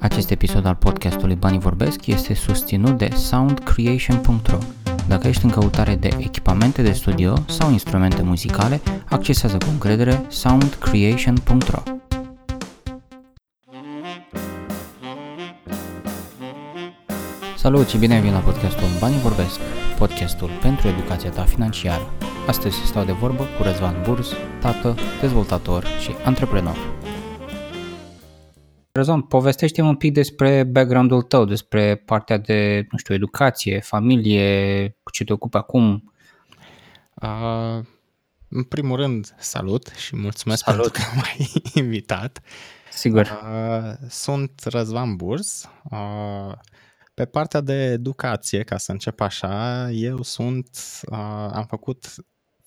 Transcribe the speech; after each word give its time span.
Acest 0.00 0.30
episod 0.30 0.66
al 0.66 0.74
podcastului 0.74 1.34
Banii 1.34 1.58
Vorbesc 1.58 2.06
este 2.06 2.34
susținut 2.34 2.98
de 2.98 3.08
soundcreation.ro. 3.14 4.58
Dacă 5.08 5.28
ești 5.28 5.44
în 5.44 5.50
căutare 5.50 5.94
de 5.94 6.10
echipamente 6.18 6.82
de 6.82 6.92
studio 6.92 7.34
sau 7.48 7.70
instrumente 7.70 8.22
muzicale, 8.22 8.80
accesează 9.08 9.56
cu 9.56 9.66
încredere 9.70 10.24
soundcreation.ro. 10.28 11.82
Salut 17.56 17.88
și 17.88 17.98
bine 17.98 18.14
ai 18.14 18.20
venit 18.20 18.34
la 18.34 18.40
podcastul 18.40 18.88
Banii 19.00 19.18
Vorbesc, 19.18 19.60
podcastul 19.98 20.50
pentru 20.62 20.88
educația 20.88 21.30
ta 21.30 21.42
financiară. 21.42 22.10
Astăzi 22.46 22.76
stau 22.76 23.04
de 23.04 23.12
vorbă 23.12 23.42
cu 23.42 23.62
Răzvan 23.62 23.94
Burs, 24.02 24.28
tată, 24.60 24.94
dezvoltator 25.20 25.84
și 26.00 26.10
antreprenor. 26.24 26.99
Răzvan, 29.00 29.22
povestește 29.22 29.82
un 29.82 29.96
pic 29.96 30.12
despre 30.12 30.64
background-ul 30.64 31.22
tău, 31.22 31.44
despre 31.44 31.96
partea 31.96 32.38
de, 32.38 32.86
nu 32.90 32.98
știu, 32.98 33.14
educație, 33.14 33.80
familie, 33.80 34.88
cu 35.02 35.10
ce 35.10 35.24
te 35.24 35.32
ocupi 35.32 35.56
acum. 35.56 36.12
Uh, 37.14 37.84
în 38.48 38.62
primul 38.62 38.96
rând, 38.96 39.34
salut 39.38 39.86
și 39.86 40.16
mulțumesc 40.16 40.64
Salut. 40.64 40.92
pentru 40.92 41.02
că 41.02 41.08
m-ai 41.16 41.52
invitat. 41.74 42.40
Sigur. 42.90 43.40
Uh, 43.44 44.08
sunt 44.08 44.60
Răzvan 44.64 45.16
Burs. 45.16 45.68
Uh, 45.90 46.52
pe 47.14 47.24
partea 47.24 47.60
de 47.60 47.72
educație, 47.72 48.62
ca 48.62 48.76
să 48.76 48.92
încep 48.92 49.20
așa, 49.20 49.90
eu 49.90 50.22
sunt, 50.22 50.68
uh, 51.10 51.18
am 51.52 51.66
făcut 51.68 52.14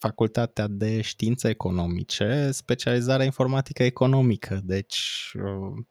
facultatea 0.04 0.68
de 0.68 1.02
științe 1.02 1.50
economice, 1.50 2.50
specializarea 2.52 3.26
informatică 3.26 3.84
economică, 3.84 4.60
deci 4.64 5.32
uh, 5.34 5.86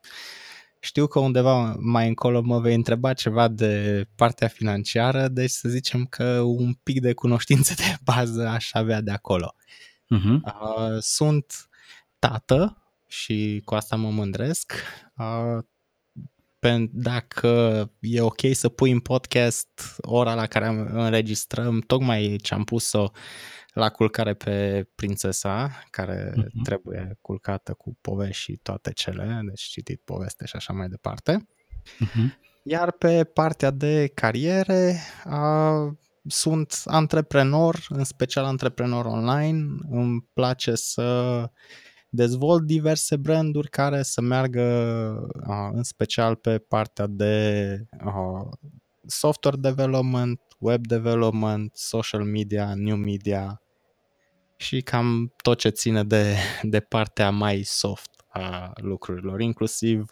știu 0.79 1.07
că 1.07 1.19
undeva 1.19 1.77
mai 1.79 2.09
încolo 2.09 2.43
mă 2.43 2.61
vei 2.61 2.75
întreba 2.75 3.13
ceva 3.13 3.49
de 3.49 4.05
partea 4.15 4.49
financiară, 4.49 5.29
deci 5.29 5.51
să 5.51 5.69
zicem 5.69 6.05
că 6.05 6.41
un 6.41 6.73
pic 6.83 7.01
de 7.01 7.13
cunoștințe 7.13 7.75
de 7.75 7.97
bază 8.05 8.47
aș 8.47 8.71
avea 8.73 9.01
de 9.01 9.11
acolo. 9.11 9.55
Uh-huh. 10.17 10.41
Uh, 10.45 10.99
sunt 10.99 11.69
tată 12.19 12.83
și 13.09 13.63
cu 13.65 13.75
asta 13.75 13.97
mă 13.97 14.11
mândresc. 14.11 14.73
Uh, 15.17 15.59
pe, 16.59 16.89
dacă 16.93 17.91
e 18.01 18.21
ok 18.21 18.41
să 18.53 18.69
pui 18.69 18.91
în 18.91 19.01
podcast 19.01 19.97
ora 20.01 20.35
la 20.35 20.47
care 20.47 20.67
am- 20.67 20.91
înregistrăm, 20.93 21.81
tocmai 21.81 22.37
ce 22.43 22.55
am 22.55 22.65
pus-o 22.65 23.11
la 23.73 23.89
culcare 23.91 24.35
pe 24.35 24.87
prințesa, 24.95 25.71
care 25.91 26.33
Mhm. 26.37 26.63
trebuie 26.63 27.19
culcată 27.21 27.73
cu 27.73 27.99
povești 28.01 28.43
și 28.43 28.57
toate 28.63 28.93
cele, 28.93 29.41
deci 29.49 29.61
citit 29.63 30.01
poveste 30.05 30.47
și 30.47 30.57
așa 30.57 30.73
mai 30.73 30.89
departe. 30.89 31.47
Uh-huh. 32.05 32.41
Iar 32.63 32.91
pe 32.93 33.25
partea 33.25 33.71
de 33.71 34.11
cariere, 34.15 34.97
a, 35.25 35.97
sunt 36.27 36.83
antreprenor, 36.85 37.85
în 37.89 38.05
special 38.05 38.45
antreprenor 38.45 39.05
online. 39.05 39.67
Îmi 39.91 40.29
place 40.33 40.75
să 40.75 41.51
dezvolt 42.09 42.63
diverse 42.63 43.17
branduri 43.17 43.69
care 43.69 44.03
să 44.03 44.21
meargă 44.21 44.63
a, 45.47 45.69
în 45.69 45.83
special 45.83 46.35
pe 46.37 46.59
partea 46.59 47.07
de 47.07 47.77
a, 47.99 48.49
software 49.07 49.57
development, 49.57 50.41
web 50.59 50.87
development, 50.87 51.73
social 51.75 52.25
media, 52.25 52.75
new 52.75 52.97
media 52.97 53.62
și 54.63 54.81
cam 54.81 55.33
tot 55.43 55.59
ce 55.59 55.69
ține 55.69 56.05
de, 56.05 56.37
de 56.63 56.81
partea 56.81 57.31
mai 57.31 57.63
soft 57.63 58.11
a 58.29 58.73
lucrurilor, 58.75 59.41
inclusiv 59.41 60.11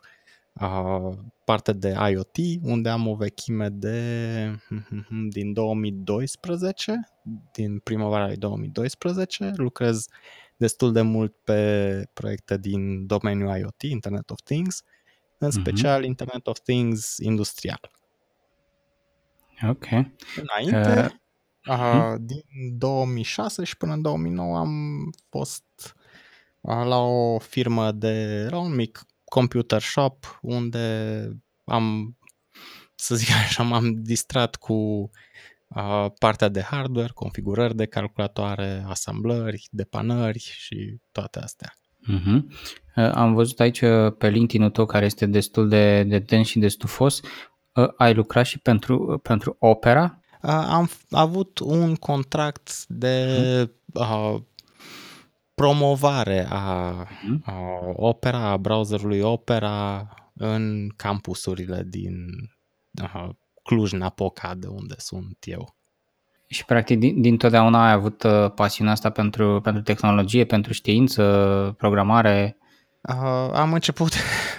uh, 0.52 1.16
parte 1.44 1.72
de 1.72 1.94
IoT, 2.10 2.36
unde 2.62 2.88
am 2.88 3.06
o 3.06 3.14
vechime 3.14 3.68
de 3.68 4.60
din 5.28 5.52
2012, 5.52 7.00
din 7.52 7.78
primăvara 7.78 8.27
lui 8.27 8.36
2012. 8.36 9.52
Lucrez 9.56 10.06
destul 10.56 10.92
de 10.92 11.00
mult 11.02 11.34
pe 11.44 12.02
proiecte 12.12 12.58
din 12.58 13.06
domeniul 13.06 13.56
IoT, 13.58 13.83
Internet 13.83 14.30
of 14.30 14.39
Things, 14.44 14.83
în 15.39 15.48
Mhm. 15.48 15.60
special 15.60 16.05
Internet 16.05 16.46
of 16.46 16.58
Things 16.60 17.16
industrial. 17.18 17.90
Ok. 19.68 19.86
Înainte, 20.36 21.02
Uh, 21.05 21.10
uh, 21.68 22.14
din 22.20 22.44
2006 22.78 23.64
și 23.64 23.76
până 23.76 23.92
în 23.92 24.02
2009 24.02 24.58
am 24.58 24.74
fost 25.28 25.64
uh, 26.60 26.82
la 26.84 26.98
o 26.98 27.38
firmă 27.38 27.92
de, 27.92 28.46
la 28.50 28.58
un 28.58 28.74
mic 28.74 29.06
computer 29.24 29.80
shop 29.80 30.38
unde 30.42 31.28
am, 31.64 32.16
să 32.94 33.14
zic 33.14 33.28
așa, 33.44 33.62
m-am 33.62 34.02
distrat 34.02 34.56
cu 34.56 34.74
uh, 35.68 36.06
partea 36.18 36.48
de 36.48 36.60
hardware, 36.60 37.12
configurări 37.14 37.77
de 37.77 37.86
calculatoare, 37.86 38.84
asamblări, 38.86 39.68
depanări 39.70 40.38
și 40.38 40.96
toate 41.12 41.38
astea. 41.38 41.74
Uh-huh. 42.08 42.42
Uh, 42.96 43.10
am 43.12 43.34
văzut 43.34 43.60
aici 43.60 43.80
uh, 43.80 44.12
pe 44.18 44.28
LinkedIn-ul 44.28 44.70
tău 44.70 44.86
care 44.86 45.04
este 45.04 45.27
destul 45.27 45.68
de, 45.68 46.02
de 46.02 46.18
dens 46.18 46.48
și 46.48 46.58
de 46.58 46.68
stufos. 46.68 47.20
Uh, 47.74 47.88
ai 47.96 48.14
lucrat 48.14 48.44
și 48.44 48.58
pentru, 48.58 49.12
uh, 49.12 49.20
pentru 49.22 49.56
Opera? 49.58 50.20
Uh, 50.42 50.51
am 50.51 50.89
f- 50.89 51.06
avut 51.11 51.58
un 51.58 51.95
contract 51.95 52.84
de 52.89 53.27
uh, 53.95 54.36
promovare 55.55 56.46
a, 56.51 56.90
Mhm. 57.24 57.42
a 57.46 57.55
Opera, 57.95 58.39
a 58.39 58.56
browserului 58.56 59.20
Opera 59.20 60.08
în 60.34 60.89
campusurile 60.96 61.84
din 61.89 62.14
uh, 63.02 63.28
Cluj-Napoca, 63.62 64.55
de 64.55 64.67
unde 64.67 64.95
sunt 64.98 65.36
eu. 65.40 65.74
Și 66.46 66.64
practic 66.64 66.98
din, 66.98 67.20
din 67.20 67.36
totdeauna 67.36 67.86
ai 67.86 67.92
avut 67.92 68.22
uh, 68.22 68.51
pasiunea 68.55 68.92
asta 68.92 69.11
pentru, 69.11 69.61
pentru 69.61 69.83
tehnologie, 69.83 70.45
pentru 70.45 70.72
știință, 70.72 71.74
programare. 71.78 72.58
Uh, 73.08 73.50
am 73.52 73.72
început 73.72 74.12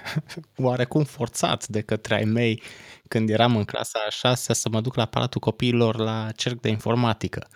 oarecum 0.58 1.04
forțat 1.04 1.68
de 1.68 1.82
către 1.82 2.16
ai 2.16 2.24
mei 2.24 2.62
când 3.08 3.30
eram 3.30 3.56
în 3.56 3.64
clasa 3.64 4.00
a 4.08 4.10
șasea 4.10 4.56
să 4.56 4.70
mă 4.70 4.82
duc 4.82 4.96
la 4.96 5.04
aparatul 5.04 5.42
copiilor 5.42 5.98
la 5.98 6.32
cerc 6.36 6.62
de 6.62 6.70
informatică. 6.70 7.48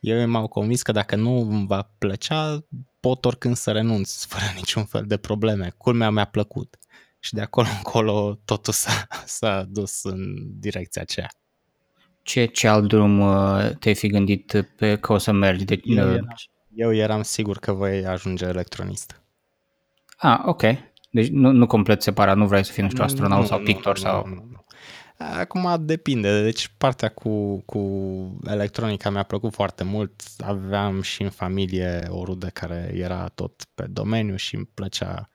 Eu 0.00 0.28
m-au 0.28 0.46
convins 0.46 0.82
că 0.82 0.92
dacă 0.92 1.16
nu 1.16 1.40
îmi 1.40 1.66
va 1.66 1.90
plăcea, 1.98 2.64
pot 3.00 3.24
oricând 3.24 3.56
să 3.56 3.72
renunț 3.72 4.22
fără 4.32 4.44
niciun 4.54 4.84
fel 4.84 5.04
de 5.06 5.16
probleme. 5.16 5.74
Culmea 5.76 6.10
mi-a 6.10 6.24
plăcut. 6.24 6.78
Și 7.18 7.34
de 7.34 7.40
acolo 7.40 7.66
încolo 7.76 8.40
totul 8.44 8.72
s-a, 8.72 9.06
s-a 9.38 9.64
dus 9.68 10.02
în 10.02 10.18
direcția 10.58 11.02
aceea. 11.02 11.28
Ce, 12.22 12.44
ce 12.44 12.68
alt 12.68 12.88
drum 12.88 13.20
uh, 13.20 13.70
te-ai 13.78 13.94
fi 13.94 14.08
gândit 14.08 14.66
pe 14.76 14.96
că 14.96 15.12
o 15.12 15.18
să 15.18 15.32
mergi? 15.32 15.64
De, 15.64 15.80
Eu 15.84 16.06
uh, 16.06 16.12
eram, 16.12 16.34
eu 16.74 16.94
eram 16.94 17.22
sigur 17.22 17.58
că 17.58 17.72
voi 17.72 18.06
ajunge 18.06 18.44
electronist. 18.44 19.22
Ah, 20.20 20.40
ok. 20.44 20.62
Deci 21.10 21.28
nu, 21.28 21.50
nu 21.50 21.66
complet 21.66 22.02
separat, 22.02 22.36
nu 22.36 22.46
vrei 22.46 22.64
să 22.64 22.72
fii, 22.72 22.82
nu 22.82 22.88
știu, 22.88 23.04
astronaut 23.04 23.42
Nu, 23.42 23.48
sau 23.48 23.58
nu, 23.58 23.64
pictor 23.64 23.96
nu, 23.96 24.02
sau... 24.02 24.26
Nu, 24.26 24.34
nu, 24.34 24.48
nu. 24.50 24.64
Acum 25.38 25.76
depinde, 25.80 26.42
deci 26.42 26.72
partea 26.78 27.08
cu, 27.08 27.60
cu 27.60 27.80
electronica 28.46 29.10
mi-a 29.10 29.22
plăcut 29.22 29.54
foarte 29.54 29.84
mult, 29.84 30.22
aveam 30.38 31.02
și 31.02 31.22
în 31.22 31.30
familie 31.30 32.06
o 32.08 32.24
rudă 32.24 32.46
care 32.46 32.92
era 32.94 33.28
tot 33.28 33.64
pe 33.74 33.86
domeniu 33.86 34.36
și 34.36 34.54
îmi 34.54 34.70
plăcea 34.74 35.30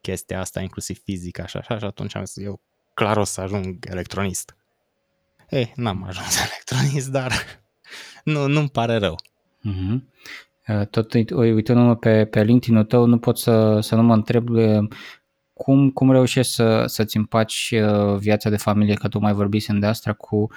chestia 0.00 0.40
asta, 0.40 0.60
inclusiv 0.60 1.02
fizica 1.02 1.46
și 1.46 1.56
așa, 1.56 1.78
și 1.78 1.84
atunci 1.84 2.16
am 2.16 2.24
zis, 2.24 2.44
eu 2.44 2.60
clar 2.94 3.16
o 3.16 3.24
să 3.24 3.40
ajung 3.40 3.86
electronist. 3.88 4.56
Ei, 5.48 5.72
n-am 5.76 6.04
ajuns 6.08 6.38
electronist, 6.46 7.08
dar 7.08 7.32
nu, 8.24 8.46
nu-mi 8.46 8.70
pare 8.70 8.96
rău. 8.96 9.20
Uh-huh. 9.68 10.00
Tot 10.90 11.14
uit- 11.14 11.30
uitându-mă 11.30 11.96
pe, 11.96 12.24
pe 12.24 12.42
LinkedIn-ul 12.42 12.84
tău, 12.84 13.06
nu 13.06 13.18
pot 13.18 13.38
să, 13.38 13.78
să 13.80 13.94
nu 13.94 14.02
mă 14.02 14.14
întreb 14.14 14.48
uh, 14.48 14.88
cum, 15.52 15.90
cum 15.90 16.10
reușești 16.10 16.52
să, 16.52 16.84
să-ți 16.86 17.16
împaci 17.16 17.74
uh, 17.74 18.16
viața 18.18 18.50
de 18.50 18.56
familie, 18.56 18.94
că 18.94 19.08
tu 19.08 19.18
mai 19.18 19.32
vorbisem 19.32 19.78
de 19.78 19.86
asta, 19.86 20.12
cu 20.12 20.48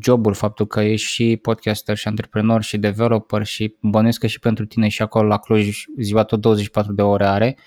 jobul, 0.00 0.34
faptul 0.34 0.66
că 0.66 0.80
ești 0.80 1.08
și 1.08 1.38
podcaster 1.42 1.96
și 1.96 2.08
antreprenor 2.08 2.62
și 2.62 2.78
developer 2.78 3.44
și 3.44 3.76
bănuiesc 3.80 4.20
că 4.20 4.26
și 4.26 4.38
pentru 4.38 4.66
tine 4.66 4.88
și 4.88 5.02
acolo 5.02 5.28
la 5.28 5.38
Cluj 5.38 5.84
ziua 5.98 6.22
tot 6.22 6.40
24 6.40 6.92
de 6.92 7.02
ore 7.02 7.26
are. 7.26 7.58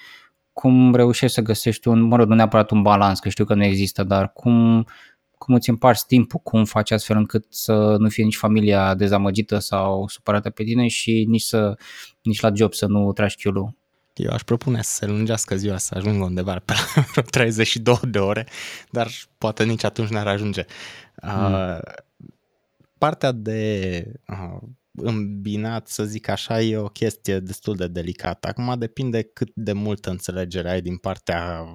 Cum 0.54 0.95
reușești 0.95 1.36
să 1.36 1.42
găsești 1.42 1.88
un, 1.88 2.01
mă 2.01 2.16
rog, 2.16 2.27
nu 2.27 2.36
neapărat 2.36 2.71
un 2.71 2.81
balans, 2.81 3.19
că 3.19 3.30
știu 3.30 3.45
că 3.45 3.54
nu 3.54 3.63
există, 3.63 4.04
dar 4.04 4.33
cum, 4.33 4.86
cum 5.38 5.56
îți 5.56 5.69
împarți 5.69 6.06
timpul, 6.06 6.39
cum 6.39 6.66
faci 6.66 6.92
astfel 6.92 7.18
încât 7.18 7.45
să 7.50 7.95
nu 8.00 8.10
fie 8.10 8.24
nici 8.24 8.36
familia 8.36 8.95
dezamăgită 8.95 9.57
sau 9.60 10.07
supărată 10.07 10.50
pe 10.50 10.63
tine 10.63 10.88
și 10.88 11.25
nici, 11.28 11.42
să, 11.42 11.78
nici 12.22 12.39
la 12.39 12.51
job 12.54 12.74
să 12.74 12.86
nu 12.86 13.13
tragi 13.13 13.36
chiulul. 13.36 13.75
Eu 14.13 14.31
aș 14.31 14.42
propune 14.42 14.81
să 14.81 14.94
se 14.94 15.06
lungească 15.06 15.56
ziua, 15.56 15.78
să 15.78 15.94
ajungă 15.98 16.24
undeva 16.24 16.62
pe 16.66 16.74
la 16.74 17.01
vreo 17.12 17.24
32 17.24 18.00
de 18.01 18.19
ore, 18.19 18.48
dar 18.92 19.12
poate 19.38 19.63
nici 19.63 19.84
atunci 19.84 20.10
n-ar 20.10 20.28
ajunge. 20.28 20.66
Mm. 21.22 21.54
Uh, 21.54 21.80
partea 22.98 23.31
de 23.31 24.04
uh, 24.28 24.68
îmbinat, 24.92 25.88
să 25.88 26.04
zic 26.04 26.28
așa, 26.28 26.62
e 26.62 26.78
o 26.78 26.88
chestie 26.88 27.40
destul 27.40 27.75
de 27.75 27.88
delicată. 27.88 28.48
Acum 28.48 28.75
depinde 28.78 29.24
cât 29.24 29.50
de 29.54 29.74
multă 29.74 30.10
înțelegere 30.10 30.69
ai 30.69 30.81
din 30.81 30.98
partea 30.98 31.66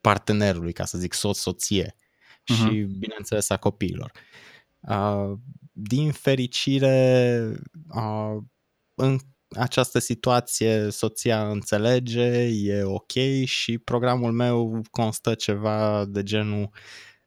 partenerului, 0.00 0.72
ca 0.72 0.84
să 0.84 0.98
zic, 0.98 1.12
soț-soție 1.12 1.94
uh-huh. 2.42 2.54
și, 2.54 2.86
bineînțeles, 2.98 3.50
a 3.50 3.56
copiilor. 3.56 4.12
Uh, 4.80 5.32
din 5.72 6.12
fericire, 6.12 7.52
uh, 7.94 8.36
în 8.94 9.18
această 9.48 9.98
situație 9.98 10.90
soția 10.90 11.48
înțelege, 11.48 12.30
e 12.46 12.82
ok 12.82 13.44
și 13.44 13.78
programul 13.78 14.32
meu 14.32 14.82
constă 14.90 15.34
ceva 15.34 16.04
de 16.04 16.22
genul 16.22 16.70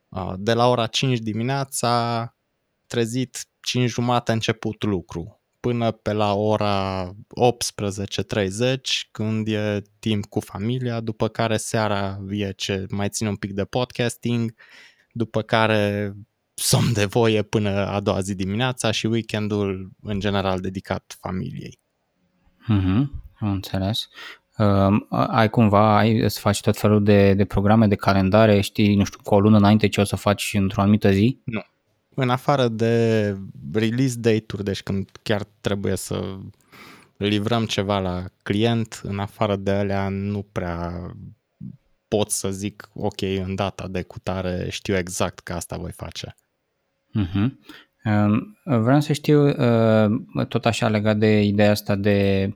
uh, 0.08 0.32
de 0.36 0.52
la 0.52 0.68
ora 0.68 0.86
5 0.86 1.18
dimineața, 1.18 2.36
trezit 2.86 3.46
5 3.60 3.90
jumate 3.90 4.30
a 4.30 4.34
început 4.34 4.84
lucru, 4.84 5.40
până 5.60 5.90
pe 5.90 6.12
la 6.12 6.34
ora 6.34 7.10
18.30 7.10 8.76
când 9.10 9.48
e 9.48 9.82
timp 9.98 10.26
cu 10.26 10.40
familia, 10.40 11.00
după 11.00 11.28
care 11.28 11.56
seara 11.56 12.18
e 12.30 12.52
ce 12.52 12.86
mai 12.90 13.08
ține 13.08 13.28
un 13.28 13.36
pic 13.36 13.52
de 13.52 13.64
podcasting, 13.64 14.54
după 15.16 15.42
care 15.42 16.12
somn 16.54 16.92
de 16.92 17.04
voie 17.04 17.42
până 17.42 17.86
a 17.86 18.00
doua 18.00 18.20
zi 18.20 18.34
dimineața 18.34 18.90
și 18.90 19.06
weekendul 19.06 19.90
în 20.02 20.20
general 20.20 20.60
dedicat 20.60 21.16
familiei. 21.20 21.78
Mhm, 22.66 23.22
am 23.38 23.50
înțeles. 23.50 24.08
Uh, 24.58 25.00
ai 25.08 25.50
cumva, 25.50 25.96
ai 25.96 26.30
să 26.30 26.40
faci 26.40 26.60
tot 26.60 26.76
felul 26.78 27.02
de, 27.02 27.34
de 27.34 27.44
programe, 27.44 27.86
de 27.86 27.94
calendare, 27.94 28.60
știi, 28.60 28.94
nu 28.94 29.04
știu, 29.04 29.18
cu 29.22 29.34
o 29.34 29.40
lună 29.40 29.56
înainte 29.56 29.88
ce 29.88 30.00
o 30.00 30.04
să 30.04 30.16
faci 30.16 30.54
într-o 30.58 30.80
anumită 30.80 31.10
zi? 31.10 31.40
Nu. 31.44 31.62
În 32.14 32.30
afară 32.30 32.68
de 32.68 33.36
release 33.72 34.18
date-uri, 34.18 34.64
deci 34.64 34.82
când 34.82 35.10
chiar 35.22 35.42
trebuie 35.60 35.96
să 35.96 36.38
livrăm 37.16 37.64
ceva 37.66 37.98
la 37.98 38.24
client, 38.42 39.00
în 39.02 39.18
afară 39.18 39.56
de 39.56 39.70
alea 39.70 40.08
nu 40.08 40.46
prea 40.52 40.92
pot 42.16 42.30
să 42.30 42.50
zic, 42.50 42.90
ok, 42.94 43.20
în 43.22 43.54
data 43.54 43.88
de 43.88 44.02
cutare 44.02 44.66
știu 44.70 44.96
exact 44.96 45.38
că 45.38 45.52
asta 45.52 45.76
voi 45.76 45.92
face. 45.92 46.34
Uh-huh. 47.20 47.48
Vreau 48.64 49.00
să 49.00 49.12
știu, 49.12 49.48
uh, 49.48 50.46
tot 50.48 50.66
așa 50.66 50.88
legat 50.88 51.16
de 51.16 51.42
ideea 51.42 51.70
asta 51.70 51.94
de 51.94 52.50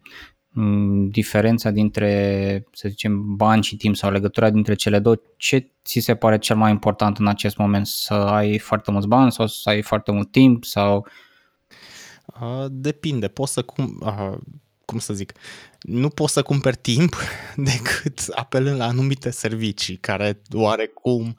mm, 0.48 1.08
diferența 1.08 1.70
dintre, 1.70 2.64
să 2.72 2.88
zicem, 2.88 3.36
bani 3.36 3.62
și 3.62 3.76
timp 3.76 3.96
sau 3.96 4.10
legătura 4.10 4.50
dintre 4.50 4.74
cele 4.74 4.98
două, 4.98 5.16
ce 5.36 5.72
ți 5.84 6.00
se 6.00 6.14
pare 6.14 6.38
cel 6.38 6.56
mai 6.56 6.70
important 6.70 7.18
în 7.18 7.26
acest 7.26 7.56
moment? 7.56 7.86
Să 7.86 8.14
ai 8.14 8.58
foarte 8.58 8.90
mulți 8.90 9.08
bani 9.08 9.32
sau 9.32 9.46
să 9.46 9.68
ai 9.68 9.82
foarte 9.82 10.12
mult 10.12 10.30
timp 10.30 10.64
sau... 10.64 11.06
Uh, 12.40 12.66
depinde, 12.70 13.28
poți 13.28 13.52
să 13.52 13.62
cum, 13.62 14.00
uh, 14.00 14.38
cum 14.88 14.98
să 14.98 15.14
zic, 15.14 15.32
nu 15.80 16.08
poți 16.08 16.32
să 16.32 16.42
cumperi 16.42 16.76
timp 16.76 17.16
decât 17.70 18.20
apelând 18.34 18.76
la 18.76 18.86
anumite 18.86 19.30
servicii 19.30 19.96
care 19.96 20.42
oarecum 20.52 21.26
uh, 21.26 21.34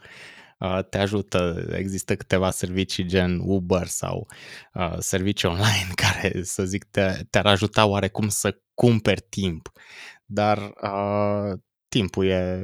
Uh, 0.59 0.79
te 0.89 0.97
ajută. 0.97 1.67
Există 1.71 2.15
câteva 2.15 2.51
servicii 2.51 3.05
gen 3.05 3.39
Uber 3.43 3.87
sau 3.87 4.27
uh, 4.73 4.95
servicii 4.97 5.47
online 5.47 5.89
care, 6.03 6.43
să 6.43 6.65
zic, 6.65 6.83
te, 6.83 7.23
te-ar 7.29 7.45
ajuta 7.45 7.85
oarecum 7.85 8.27
să 8.27 8.61
cumperi 8.73 9.21
timp. 9.29 9.71
Dar 10.25 10.57
uh, 10.81 11.59
timpul 11.89 12.25
e 12.25 12.59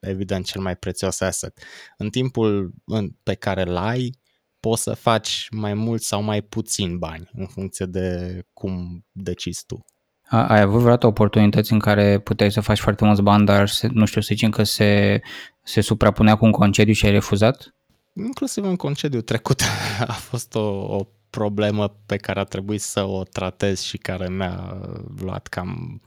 evident 0.00 0.44
cel 0.44 0.60
mai 0.60 0.76
prețios 0.76 1.20
asset. 1.20 1.62
În 1.96 2.10
timpul 2.10 2.74
în, 2.84 3.10
pe 3.22 3.34
care 3.34 3.62
îl 3.62 3.76
ai, 3.76 4.18
poți 4.60 4.82
să 4.82 4.94
faci 4.94 5.46
mai 5.50 5.74
mult 5.74 6.02
sau 6.02 6.22
mai 6.22 6.42
puțin 6.42 6.98
bani 6.98 7.30
în 7.32 7.46
funcție 7.46 7.86
de 7.86 8.40
cum 8.52 9.06
decizi 9.12 9.66
tu. 9.66 9.84
Ai 10.30 10.60
avut 10.60 10.78
vreodată 10.78 11.06
oportunități 11.06 11.72
în 11.72 11.78
care 11.78 12.18
puteai 12.18 12.52
să 12.52 12.60
faci 12.60 12.80
foarte 12.80 13.04
mulți 13.04 13.22
bani, 13.22 13.46
dar 13.46 13.70
nu 13.92 14.04
știu, 14.04 14.20
să 14.20 14.28
zicem 14.30 14.50
că 14.50 14.62
se, 14.62 15.20
se 15.62 15.80
suprapunea 15.80 16.36
cu 16.36 16.44
un 16.44 16.50
concediu 16.50 16.92
și 16.92 17.04
ai 17.04 17.10
refuzat? 17.10 17.74
Inclusiv 18.12 18.64
în 18.64 18.76
concediu 18.76 19.20
trecut 19.20 19.62
a 20.06 20.12
fost 20.12 20.54
o, 20.54 20.96
o 20.96 21.06
problemă 21.30 21.96
pe 22.06 22.16
care 22.16 22.40
a 22.40 22.44
trebuit 22.44 22.80
să 22.80 23.04
o 23.04 23.22
tratez 23.22 23.80
și 23.80 23.98
care 23.98 24.28
mi-a 24.28 24.80
luat 25.18 25.46
cam 25.46 26.02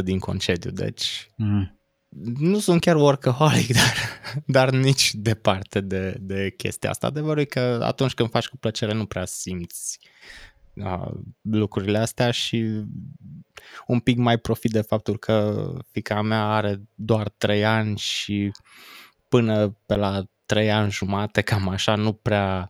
75% 0.00 0.02
din 0.02 0.18
concediu, 0.18 0.70
deci 0.70 1.30
mm. 1.36 1.78
nu 2.38 2.58
sunt 2.58 2.80
chiar 2.80 2.96
workaholic, 2.96 3.72
dar, 3.82 3.94
dar 4.46 4.70
nici 4.70 5.14
departe 5.14 5.80
de, 5.80 6.16
de 6.20 6.54
chestia 6.56 6.90
asta. 6.90 7.06
Adevărul 7.06 7.42
e 7.42 7.44
că 7.44 7.80
atunci 7.82 8.14
când 8.14 8.30
faci 8.30 8.46
cu 8.46 8.56
plăcere 8.56 8.92
nu 8.92 9.06
prea 9.06 9.24
simți 9.24 9.98
lucrurile 11.40 11.98
astea 11.98 12.30
și 12.30 12.84
un 13.86 14.00
pic 14.00 14.16
mai 14.16 14.38
profit 14.38 14.70
de 14.70 14.80
faptul 14.80 15.18
că 15.18 15.68
fica 15.90 16.22
mea 16.22 16.44
are 16.44 16.82
doar 16.94 17.28
3 17.28 17.64
ani 17.64 17.98
și 17.98 18.50
până 19.28 19.78
pe 19.86 19.94
la 19.94 20.24
3 20.46 20.70
ani 20.70 20.90
jumate, 20.90 21.40
cam 21.42 21.68
așa, 21.68 21.94
nu 21.94 22.12
prea 22.12 22.68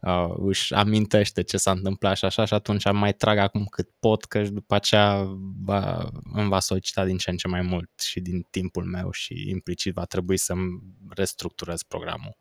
uh, 0.00 0.34
își 0.36 0.74
amintește 0.74 1.42
ce 1.42 1.56
s-a 1.56 1.70
întâmplat 1.70 2.16
și 2.16 2.24
așa 2.24 2.44
și 2.44 2.54
atunci 2.54 2.92
mai 2.92 3.12
trag 3.12 3.38
acum 3.38 3.64
cât 3.64 3.88
pot 3.98 4.24
că 4.24 4.44
și 4.44 4.50
după 4.50 4.74
aceea 4.74 5.24
va, 5.64 6.08
îmi 6.32 6.48
va 6.48 6.60
solicita 6.60 7.04
din 7.04 7.16
ce 7.16 7.30
în 7.30 7.36
ce 7.36 7.48
mai 7.48 7.62
mult 7.62 7.90
și 8.00 8.20
din 8.20 8.46
timpul 8.50 8.84
meu 8.84 9.10
și 9.10 9.48
implicit 9.48 9.94
va 9.94 10.04
trebui 10.04 10.36
să-mi 10.36 10.80
restructurez 11.08 11.82
programul. 11.82 12.36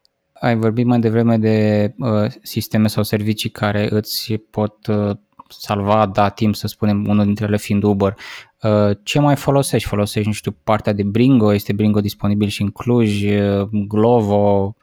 Ai 0.46 0.56
vorbit 0.56 0.86
mai 0.86 1.00
devreme 1.00 1.38
de 1.38 1.94
uh, 1.98 2.32
sisteme 2.42 2.88
sau 2.88 3.04
servicii 3.04 3.50
care 3.50 3.88
îți 3.90 4.34
pot 4.34 4.88
uh, 4.88 5.18
salva, 5.48 6.06
da 6.06 6.30
timp, 6.30 6.56
să 6.56 6.68
spunem, 6.68 7.08
unul 7.08 7.26
dintre 7.26 7.46
ele 7.46 7.58
fiind 7.58 7.84
Uber. 7.84 8.16
Uh, 8.62 8.98
ce 9.04 9.20
mai 9.20 9.36
folosești? 9.36 9.88
Folosești, 9.88 10.28
nu 10.28 10.34
știu, 10.34 10.56
partea 10.64 10.94
de 10.94 11.04
Bringo? 11.04 11.54
Este 11.54 11.74
Bringo 11.74 12.02
disponibil 12.02 12.48
și 12.48 12.62
în 12.62 12.70
Cluj? 12.70 13.24
Uh, 13.24 13.68
Glovo? 13.88 14.76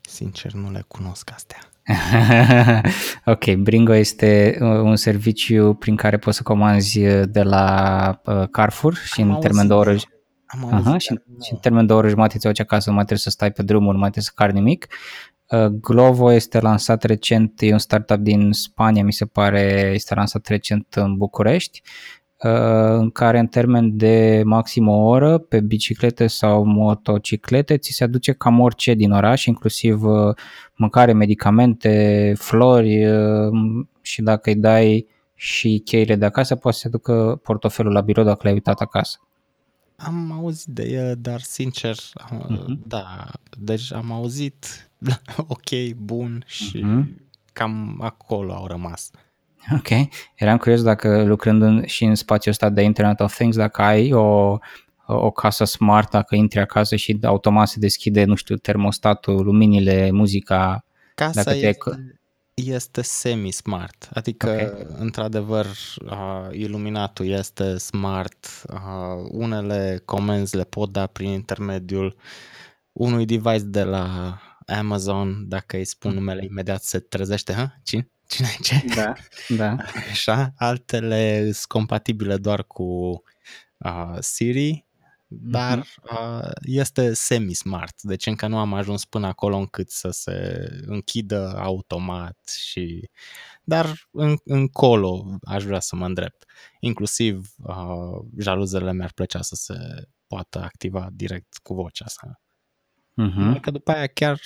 Sincer, 0.00 0.52
nu 0.52 0.70
le 0.70 0.84
cunosc 0.88 1.30
astea. 1.34 1.58
ok, 3.34 3.54
Bringo 3.54 3.94
este 3.94 4.58
uh, 4.60 4.68
un 4.68 4.96
serviciu 4.96 5.74
prin 5.74 5.96
care 5.96 6.16
poți 6.16 6.36
să 6.36 6.42
comanzi 6.42 7.06
uh, 7.06 7.22
de 7.28 7.42
la 7.42 8.20
uh, 8.24 8.48
Carrefour 8.50 8.94
și 8.94 9.20
Am 9.20 9.30
în 9.30 9.40
termen 9.40 9.66
de 9.66 9.72
oră 9.72 9.96
am 10.46 10.74
Aha, 10.74 10.98
și, 10.98 11.20
și 11.42 11.52
în 11.52 11.58
termen 11.58 11.86
de 11.86 11.92
o 11.92 11.96
oră 11.96 12.08
jumătate 12.08 12.52
ți 12.52 12.60
acasă, 12.60 12.88
nu 12.88 12.94
mai 12.94 13.04
trebuie 13.04 13.24
să 13.24 13.30
stai 13.30 13.52
pe 13.52 13.62
drumul, 13.62 13.92
nu 13.92 13.98
mai 13.98 14.10
trebuie 14.10 14.24
să 14.24 14.32
cari 14.34 14.52
nimic. 14.52 14.86
Uh, 15.50 15.66
Glovo 15.66 16.32
este 16.32 16.60
lansat 16.60 17.02
recent, 17.02 17.60
e 17.60 17.72
un 17.72 17.78
startup 17.78 18.18
din 18.18 18.52
Spania, 18.52 19.04
mi 19.04 19.12
se 19.12 19.24
pare, 19.24 19.90
este 19.94 20.14
lansat 20.14 20.46
recent 20.46 20.94
în 20.94 21.16
București, 21.16 21.82
uh, 22.42 22.96
în 22.98 23.10
care 23.10 23.38
în 23.38 23.46
termen 23.46 23.96
de 23.96 24.42
maxim 24.44 24.88
o 24.88 25.04
oră 25.04 25.38
pe 25.38 25.60
biciclete 25.60 26.26
sau 26.26 26.64
motociclete 26.64 27.76
ți 27.76 27.92
se 27.92 28.04
aduce 28.04 28.32
cam 28.32 28.60
orice 28.60 28.94
din 28.94 29.10
oraș, 29.10 29.44
inclusiv 29.44 30.02
uh, 30.02 30.34
mâncare, 30.74 31.12
medicamente, 31.12 32.32
flori 32.36 33.06
și 34.02 34.22
dacă 34.22 34.50
îi 34.50 34.56
dai 34.56 35.06
și 35.34 35.82
cheile 35.84 36.16
de 36.16 36.24
acasă, 36.24 36.56
poate 36.56 36.76
să 36.76 36.84
aducă 36.86 37.40
portofelul 37.42 37.92
la 37.92 38.00
birou 38.00 38.24
dacă 38.24 38.40
l-ai 38.42 38.52
uitat 38.52 38.80
acasă. 38.80 39.18
Am 39.96 40.32
auzit 40.32 40.66
de 40.66 40.88
el, 40.88 41.16
dar 41.18 41.40
sincer, 41.40 41.96
uh-huh. 41.96 42.64
da, 42.86 43.30
deci 43.58 43.92
am 43.92 44.12
auzit, 44.12 44.90
ok, 45.36 45.94
bun 45.96 46.44
și 46.46 46.84
uh-huh. 46.84 47.04
cam 47.52 47.98
acolo 48.02 48.52
au 48.52 48.66
rămas. 48.66 49.10
Ok, 49.72 49.88
eram 50.34 50.56
curios 50.56 50.82
dacă 50.82 51.24
lucrând 51.24 51.62
în, 51.62 51.84
și 51.86 52.04
în 52.04 52.14
spațiul 52.14 52.52
ăsta 52.52 52.68
de 52.68 52.82
Internet 52.82 53.20
of 53.20 53.34
Things, 53.34 53.56
dacă 53.56 53.82
ai 53.82 54.12
o, 54.12 54.58
o 55.06 55.30
casă 55.30 55.64
smart, 55.64 56.10
dacă 56.10 56.34
intri 56.34 56.60
acasă 56.60 56.96
și 56.96 57.18
automat 57.22 57.68
se 57.68 57.78
deschide, 57.78 58.24
nu 58.24 58.34
știu, 58.34 58.56
termostatul, 58.56 59.44
luminile, 59.44 60.10
muzica. 60.10 60.84
Casa 61.14 61.42
dacă 61.42 61.56
este, 61.56 62.15
este 62.64 63.02
semi-smart, 63.02 64.08
adică 64.12 64.50
okay. 64.50 64.86
într-adevăr 64.98 65.66
uh, 66.04 66.48
iluminatul 66.50 67.26
este 67.26 67.76
smart, 67.76 68.62
uh, 68.72 69.28
unele 69.30 70.02
comenzi 70.04 70.56
le 70.56 70.64
pot 70.64 70.92
da 70.92 71.06
prin 71.06 71.28
intermediul 71.28 72.16
unui 72.92 73.24
device 73.24 73.64
de 73.64 73.82
la 73.82 74.38
Amazon, 74.66 75.48
dacă 75.48 75.76
îi 75.76 75.84
spun 75.84 76.10
mm. 76.10 76.16
numele 76.16 76.44
imediat 76.44 76.82
se 76.82 76.98
trezește, 76.98 77.52
ha? 77.52 77.80
Cine? 77.82 78.10
Cine 78.28 78.48
ce? 78.62 78.84
Da, 78.94 79.12
da. 79.48 79.76
Așa, 80.10 80.52
altele 80.56 81.42
sunt 81.42 81.64
compatibile 81.68 82.36
doar 82.36 82.64
cu 82.64 82.84
uh, 83.78 84.16
Siri 84.18 84.85
dar 85.42 85.86
uh, 86.10 86.50
este 86.60 87.14
semi-smart, 87.14 88.02
deci 88.02 88.26
încă 88.26 88.46
nu 88.46 88.58
am 88.58 88.74
ajuns 88.74 89.04
până 89.04 89.26
acolo 89.26 89.56
încât 89.56 89.90
să 89.90 90.10
se 90.10 90.68
închidă 90.86 91.54
automat 91.58 92.38
și 92.58 93.10
dar 93.62 94.08
în, 94.10 94.36
încolo 94.44 95.38
aș 95.42 95.64
vrea 95.64 95.80
să 95.80 95.96
mă 95.96 96.04
îndrept. 96.06 96.44
Inclusiv 96.80 97.54
uh, 97.62 98.26
jaluzele 98.38 98.92
mi-ar 98.92 99.12
plăcea 99.12 99.42
să 99.42 99.54
se 99.54 99.74
poată 100.26 100.62
activa 100.62 101.08
direct 101.12 101.56
cu 101.62 101.74
vocea 101.74 102.04
asta. 102.04 102.40
Uh-huh. 103.22 103.60
Că 103.60 103.70
după 103.70 103.90
aia 103.90 104.06
chiar 104.06 104.40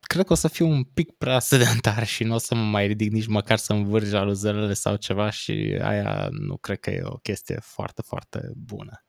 cred 0.00 0.26
că 0.26 0.32
o 0.32 0.36
să 0.36 0.48
fiu 0.48 0.68
un 0.68 0.84
pic 0.84 1.16
prea 1.16 1.38
sedentar 1.38 2.06
și 2.06 2.24
nu 2.24 2.34
o 2.34 2.38
să 2.38 2.54
mă 2.54 2.62
mai 2.62 2.86
ridic 2.86 3.12
nici 3.12 3.26
măcar 3.26 3.58
să 3.58 3.72
învârg 3.72 4.04
jaluzelele 4.04 4.72
sau 4.72 4.96
ceva 4.96 5.30
și 5.30 5.78
aia 5.82 6.28
nu 6.30 6.56
cred 6.56 6.80
că 6.80 6.90
e 6.90 7.02
o 7.04 7.16
chestie 7.16 7.58
foarte, 7.60 8.02
foarte 8.02 8.52
bună. 8.56 9.04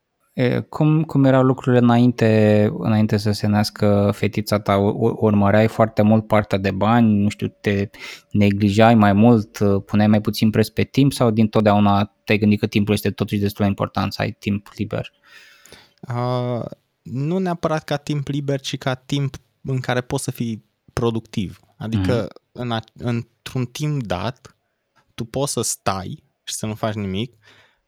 Cum, 0.69 1.03
cum 1.03 1.23
erau 1.23 1.43
lucrurile 1.43 1.81
înainte, 1.81 2.71
înainte 2.77 3.17
să 3.17 3.31
se 3.31 3.47
nască 3.47 4.11
fetița 4.13 4.59
ta? 4.59 4.77
Urmăreai 4.97 5.67
foarte 5.67 6.01
mult 6.01 6.27
partea 6.27 6.57
de 6.57 6.71
bani, 6.71 7.17
nu 7.17 7.29
știu, 7.29 7.47
te 7.61 7.89
neglijai 8.31 8.95
mai 8.95 9.13
mult, 9.13 9.59
puneai 9.85 10.07
mai 10.07 10.21
puțin 10.21 10.49
preț 10.49 10.67
pe 10.67 10.83
timp 10.83 11.13
sau 11.13 11.31
din 11.31 11.47
totdeauna 11.47 12.13
te-ai 12.23 12.37
gândit 12.37 12.59
că 12.59 12.67
timpul 12.67 12.93
este 12.93 13.11
totuși 13.11 13.39
destul 13.39 13.63
de 13.63 13.69
important, 13.69 14.13
să 14.13 14.21
ai 14.21 14.31
timp 14.31 14.69
liber? 14.75 15.11
Uh, 16.09 16.65
nu 17.01 17.37
neapărat 17.37 17.83
ca 17.83 17.97
timp 17.97 18.27
liber, 18.27 18.59
ci 18.59 18.77
ca 18.77 18.93
timp 18.93 19.35
în 19.61 19.79
care 19.79 20.01
poți 20.01 20.23
să 20.23 20.31
fii 20.31 20.65
productiv. 20.93 21.59
Adică 21.77 22.27
mm-hmm. 22.27 22.51
în 22.51 22.71
a, 22.71 22.79
într-un 22.97 23.65
timp 23.65 24.03
dat, 24.03 24.55
tu 25.15 25.25
poți 25.25 25.51
să 25.51 25.61
stai 25.61 26.23
și 26.43 26.53
să 26.53 26.65
nu 26.65 26.73
faci 26.73 26.93
nimic, 26.93 27.33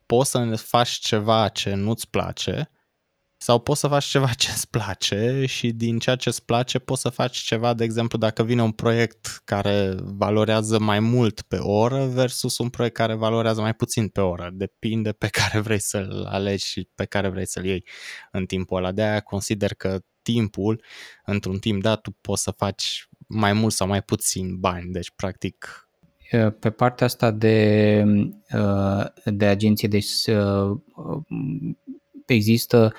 poți 0.05 0.29
să 0.29 0.55
faci 0.55 0.89
ceva 0.89 1.47
ce 1.47 1.73
nu-ți 1.73 2.09
place 2.09 2.69
sau 3.37 3.59
poți 3.59 3.79
să 3.79 3.87
faci 3.87 4.05
ceva 4.05 4.33
ce 4.33 4.51
îți 4.51 4.69
place 4.69 5.45
și 5.45 5.71
din 5.71 5.99
ceea 5.99 6.15
ce 6.15 6.29
îți 6.29 6.45
place 6.45 6.79
poți 6.79 7.01
să 7.01 7.09
faci 7.09 7.37
ceva, 7.37 7.73
de 7.73 7.83
exemplu, 7.83 8.17
dacă 8.17 8.43
vine 8.43 8.61
un 8.61 8.71
proiect 8.71 9.41
care 9.43 9.95
valorează 9.99 10.79
mai 10.79 10.99
mult 10.99 11.41
pe 11.41 11.57
oră 11.57 12.05
versus 12.05 12.57
un 12.57 12.69
proiect 12.69 12.95
care 12.95 13.13
valorează 13.13 13.61
mai 13.61 13.73
puțin 13.73 14.07
pe 14.07 14.21
oră. 14.21 14.49
Depinde 14.53 15.11
pe 15.11 15.27
care 15.27 15.59
vrei 15.59 15.79
să-l 15.79 16.25
alegi 16.29 16.65
și 16.65 16.89
pe 16.95 17.05
care 17.05 17.27
vrei 17.29 17.47
să-l 17.47 17.65
iei 17.65 17.85
în 18.31 18.45
timpul 18.45 18.77
ăla. 18.77 18.91
De-aia 18.91 19.19
consider 19.19 19.73
că 19.73 19.99
timpul, 20.21 20.83
într-un 21.25 21.59
timp 21.59 21.81
dat, 21.81 22.01
tu 22.01 22.11
poți 22.11 22.43
să 22.43 22.51
faci 22.51 23.07
mai 23.27 23.53
mult 23.53 23.73
sau 23.73 23.87
mai 23.87 24.01
puțin 24.01 24.59
bani. 24.59 24.91
Deci, 24.91 25.11
practic, 25.15 25.84
pe 26.59 26.69
partea 26.69 27.05
asta 27.05 27.31
de, 27.31 28.03
de 29.25 29.45
agenție, 29.45 29.87
deci 29.87 30.07
există 32.25 32.93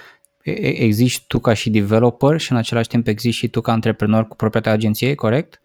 existi 0.53 1.25
tu 1.27 1.39
ca 1.39 1.53
și 1.53 1.71
developer 1.71 2.41
și 2.41 2.53
în 2.53 2.59
același 2.59 2.89
timp 2.89 3.07
existi 3.07 3.39
și 3.39 3.49
tu 3.49 3.61
ca 3.61 3.73
antreprenor 3.73 4.29
cu 4.29 4.37
proprietatea 4.37 4.77
agenției, 4.79 5.15
corect? 5.15 5.63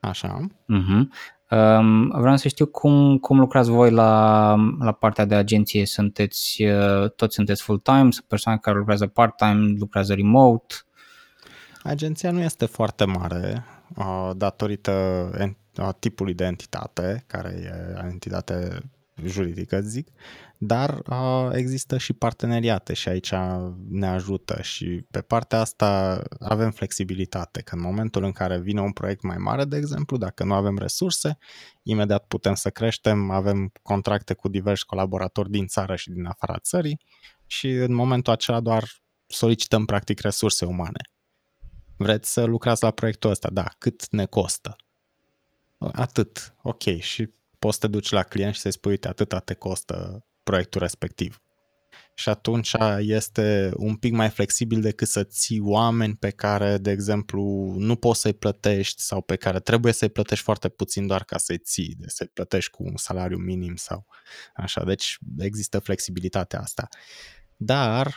Așa. 0.00 0.46
Uh-huh. 0.46 1.06
Um, 1.50 2.08
vreau 2.08 2.36
să 2.36 2.48
știu 2.48 2.66
cum, 2.66 3.18
cum 3.18 3.38
lucrați 3.38 3.70
voi 3.70 3.90
la, 3.90 4.54
la 4.78 4.92
partea 4.92 5.24
de 5.24 5.34
agenție. 5.34 5.86
Sunteți, 5.86 6.62
uh, 6.62 7.10
toți 7.10 7.34
sunteți 7.34 7.62
full-time, 7.62 8.10
sunt 8.10 8.24
persoane 8.28 8.58
care 8.62 8.76
lucrează 8.76 9.06
part-time, 9.06 9.74
lucrează 9.78 10.14
remote? 10.14 10.74
Agenția 11.82 12.30
nu 12.30 12.40
este 12.40 12.66
foarte 12.66 13.04
mare 13.04 13.64
uh, 13.96 14.30
datorită 14.36 14.92
uh, 15.40 15.50
tipului 15.98 16.34
de 16.34 16.44
entitate, 16.44 17.24
care 17.26 17.48
e 17.48 18.06
entitate 18.08 18.80
juridică, 19.24 19.80
zic, 19.80 20.08
dar 20.58 21.02
uh, 21.10 21.48
există 21.52 21.98
și 21.98 22.12
parteneriate 22.12 22.94
și 22.94 23.08
aici 23.08 23.32
ne 23.88 24.06
ajută 24.06 24.62
și 24.62 25.04
pe 25.10 25.20
partea 25.20 25.60
asta 25.60 26.22
avem 26.38 26.70
flexibilitate, 26.70 27.60
că 27.60 27.74
în 27.74 27.80
momentul 27.80 28.24
în 28.24 28.32
care 28.32 28.58
vine 28.58 28.80
un 28.80 28.92
proiect 28.92 29.22
mai 29.22 29.36
mare, 29.36 29.64
de 29.64 29.76
exemplu, 29.76 30.16
dacă 30.16 30.44
nu 30.44 30.54
avem 30.54 30.78
resurse, 30.78 31.38
imediat 31.82 32.24
putem 32.26 32.54
să 32.54 32.70
creștem, 32.70 33.30
avem 33.30 33.72
contracte 33.82 34.34
cu 34.34 34.48
diversi 34.48 34.84
colaboratori 34.84 35.50
din 35.50 35.66
țară 35.66 35.96
și 35.96 36.10
din 36.10 36.24
afara 36.24 36.58
țării 36.58 37.00
și 37.46 37.70
în 37.70 37.94
momentul 37.94 38.32
acela 38.32 38.60
doar 38.60 38.84
solicităm 39.26 39.84
practic 39.84 40.20
resurse 40.20 40.64
umane. 40.64 41.00
Vreți 41.96 42.32
să 42.32 42.44
lucrați 42.44 42.82
la 42.82 42.90
proiectul 42.90 43.30
ăsta? 43.30 43.48
Da. 43.52 43.68
Cât 43.78 44.10
ne 44.10 44.26
costă? 44.26 44.76
Atât. 45.78 46.54
Ok. 46.62 46.82
Și 46.98 47.30
poți 47.58 47.74
să 47.74 47.80
te 47.80 47.92
duci 47.92 48.10
la 48.10 48.22
client 48.22 48.54
și 48.54 48.60
să-i 48.60 48.72
spui, 48.72 48.90
uite, 48.90 49.08
atâta 49.08 49.38
te 49.38 49.54
costă 49.54 50.26
proiectul 50.42 50.80
respectiv. 50.80 51.40
Și 52.14 52.28
atunci 52.28 52.72
este 52.98 53.70
un 53.76 53.96
pic 53.96 54.12
mai 54.12 54.30
flexibil 54.30 54.80
decât 54.80 55.08
să 55.08 55.24
ții 55.24 55.60
oameni 55.60 56.16
pe 56.16 56.30
care, 56.30 56.78
de 56.78 56.90
exemplu, 56.90 57.74
nu 57.78 57.96
poți 57.96 58.20
să-i 58.20 58.32
plătești 58.32 59.02
sau 59.02 59.20
pe 59.22 59.36
care 59.36 59.60
trebuie 59.60 59.92
să-i 59.92 60.08
plătești 60.08 60.44
foarte 60.44 60.68
puțin 60.68 61.06
doar 61.06 61.24
ca 61.24 61.38
să-i 61.38 61.58
ții, 61.58 61.94
de 61.98 62.04
să-i 62.08 62.26
plătești 62.26 62.70
cu 62.70 62.82
un 62.82 62.96
salariu 62.96 63.36
minim 63.36 63.76
sau 63.76 64.06
așa. 64.54 64.84
Deci 64.84 65.18
există 65.38 65.78
flexibilitatea 65.78 66.60
asta. 66.60 66.88
Dar, 67.56 68.16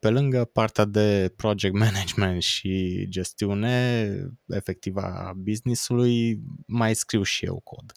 pe 0.00 0.10
lângă 0.10 0.44
partea 0.52 0.84
de 0.84 1.32
project 1.36 1.74
management 1.74 2.42
și 2.42 3.06
gestiune 3.08 4.10
efectivă 4.46 5.00
a 5.00 5.32
business-ului, 5.36 6.40
mai 6.66 6.94
scriu 6.94 7.22
și 7.22 7.44
eu 7.44 7.60
cod. 7.64 7.92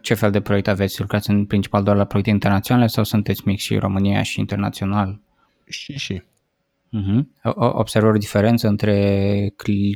Ce 0.00 0.14
fel 0.14 0.30
de 0.30 0.40
proiect 0.40 0.68
aveți? 0.68 1.00
Lucrați 1.00 1.30
în 1.30 1.46
principal 1.46 1.82
doar 1.82 1.96
la 1.96 2.04
proiecte 2.04 2.32
internaționale 2.32 2.86
sau 2.86 3.04
sunteți 3.04 3.42
mic 3.44 3.58
și 3.58 3.76
România 3.76 4.22
și 4.22 4.40
internațional? 4.40 5.20
Și 5.66 5.92
și. 5.92 6.22
Uh-huh. 6.88 7.22
Observă 7.54 8.08
o 8.08 8.12
diferență 8.12 8.68
între 8.68 9.52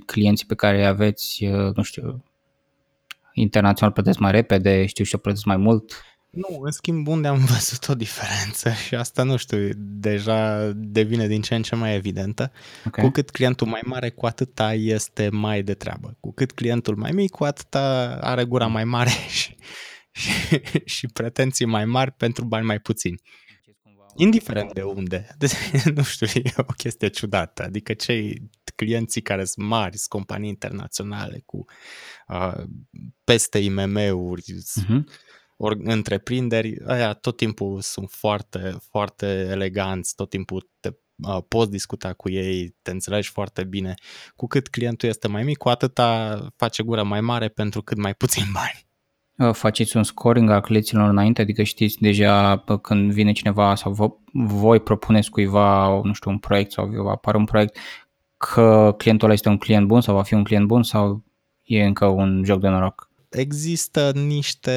clienții 0.07 0.47
pe 0.47 0.55
care 0.55 0.77
îi 0.77 0.87
aveți, 0.87 1.45
nu 1.75 1.83
știu, 1.83 2.25
internațional 3.33 3.93
plătesc 3.95 4.19
mai 4.19 4.31
repede, 4.31 4.87
știu 4.87 5.05
și 5.05 5.17
plătesc 5.17 5.45
mai 5.45 5.57
mult? 5.57 5.93
Nu, 6.33 6.61
în 6.61 6.71
schimb, 6.71 7.07
unde 7.07 7.29
am 7.29 7.45
văzut 7.53 7.89
o 7.89 7.95
diferență 7.95 8.71
și 8.71 8.95
asta, 8.95 9.23
nu 9.23 9.37
știu, 9.37 9.69
deja 9.77 10.71
devine 10.75 11.27
din 11.27 11.43
ce 11.43 11.55
în 11.55 11.63
ce 11.63 11.75
mai 11.75 11.95
evidentă. 11.95 12.53
Okay. 12.87 13.05
Cu 13.05 13.11
cât 13.11 13.31
clientul 13.31 13.67
mai 13.67 13.81
mare, 13.85 14.11
cu 14.11 14.27
atâta 14.27 14.75
este 14.75 15.29
mai 15.29 15.63
de 15.63 15.75
treabă. 15.75 16.17
Cu 16.21 16.33
cât 16.33 16.53
clientul 16.53 16.97
mai 16.97 17.11
mic, 17.11 17.31
cu 17.31 17.45
atâta 17.45 18.19
are 18.21 18.45
gura 18.45 18.67
mai 18.67 18.85
mare 18.85 19.11
și, 19.39 19.57
și, 20.11 20.61
și 20.85 21.07
pretenții 21.07 21.67
mai 21.67 21.85
mari 21.85 22.13
pentru 22.13 22.45
bani 22.45 22.67
mai 22.67 22.79
puțini. 22.79 23.21
Indiferent 24.17 24.73
de 24.73 24.83
unde. 24.83 25.37
nu 25.95 26.03
știu, 26.03 26.27
e 26.27 26.53
o 26.57 26.73
chestie 26.77 27.09
ciudată. 27.09 27.63
Adică 27.63 27.95
cei 27.95 28.51
clienții 28.75 29.23
care 29.23 29.45
sunt 29.45 29.67
mari, 29.67 29.97
sunt 29.97 30.09
companii 30.09 30.49
internaționale 30.49 31.43
cu 31.47 31.65
uh, 32.29 32.63
peste 33.25 33.59
IMM-uri, 33.59 34.43
uh-huh 34.43 35.03
ori 35.65 35.81
întreprinderi, 35.85 36.77
aia 36.87 37.13
tot 37.13 37.37
timpul 37.37 37.81
sunt 37.81 38.11
foarte, 38.11 38.77
foarte 38.91 39.27
eleganți, 39.51 40.15
tot 40.15 40.31
timpul 40.31 40.69
te 40.81 40.89
uh, 41.29 41.39
poți 41.49 41.71
discuta 41.71 42.13
cu 42.13 42.31
ei, 42.31 42.77
te 42.83 42.91
înțelegi 42.91 43.31
foarte 43.31 43.65
bine. 43.65 43.95
Cu 44.37 44.47
cât 44.47 44.69
clientul 44.69 45.09
este 45.09 45.29
mai 45.29 45.43
mic, 45.43 45.57
cu 45.57 45.69
atâta 45.69 46.39
face 46.57 46.83
gură 46.83 47.03
mai 47.03 47.21
mare 47.21 47.49
pentru 47.49 47.83
cât 47.83 47.99
mai 47.99 48.15
puțin 48.15 48.45
bani. 48.59 48.87
Faceți 49.53 49.97
un 49.97 50.03
scoring 50.03 50.51
al 50.51 50.61
clienților 50.61 51.09
înainte, 51.09 51.41
adică 51.41 51.63
știți 51.63 51.99
deja 52.01 52.65
când 52.83 53.13
vine 53.13 53.33
cineva 53.33 53.75
sau 53.75 53.93
vă, 53.93 54.11
voi 54.33 54.81
propuneți 54.81 55.31
cuiva, 55.31 56.01
nu 56.03 56.13
știu, 56.13 56.31
un 56.31 56.39
proiect 56.39 56.73
sau 56.73 56.87
va 56.87 57.11
apare 57.11 57.37
un 57.37 57.45
proiect, 57.45 57.77
că 58.37 58.95
clientul 58.99 59.25
ăla 59.27 59.35
este 59.35 59.49
un 59.49 59.59
client 59.59 59.87
bun 59.87 60.01
sau 60.01 60.15
va 60.15 60.23
fi 60.23 60.35
un 60.35 60.45
client 60.45 60.67
bun 60.67 60.83
sau 60.83 61.25
e 61.63 61.85
încă 61.85 62.07
un 62.07 62.43
joc 62.45 62.61
de 62.61 62.69
noroc? 62.69 63.11
Există 63.33 64.13
niște, 64.15 64.73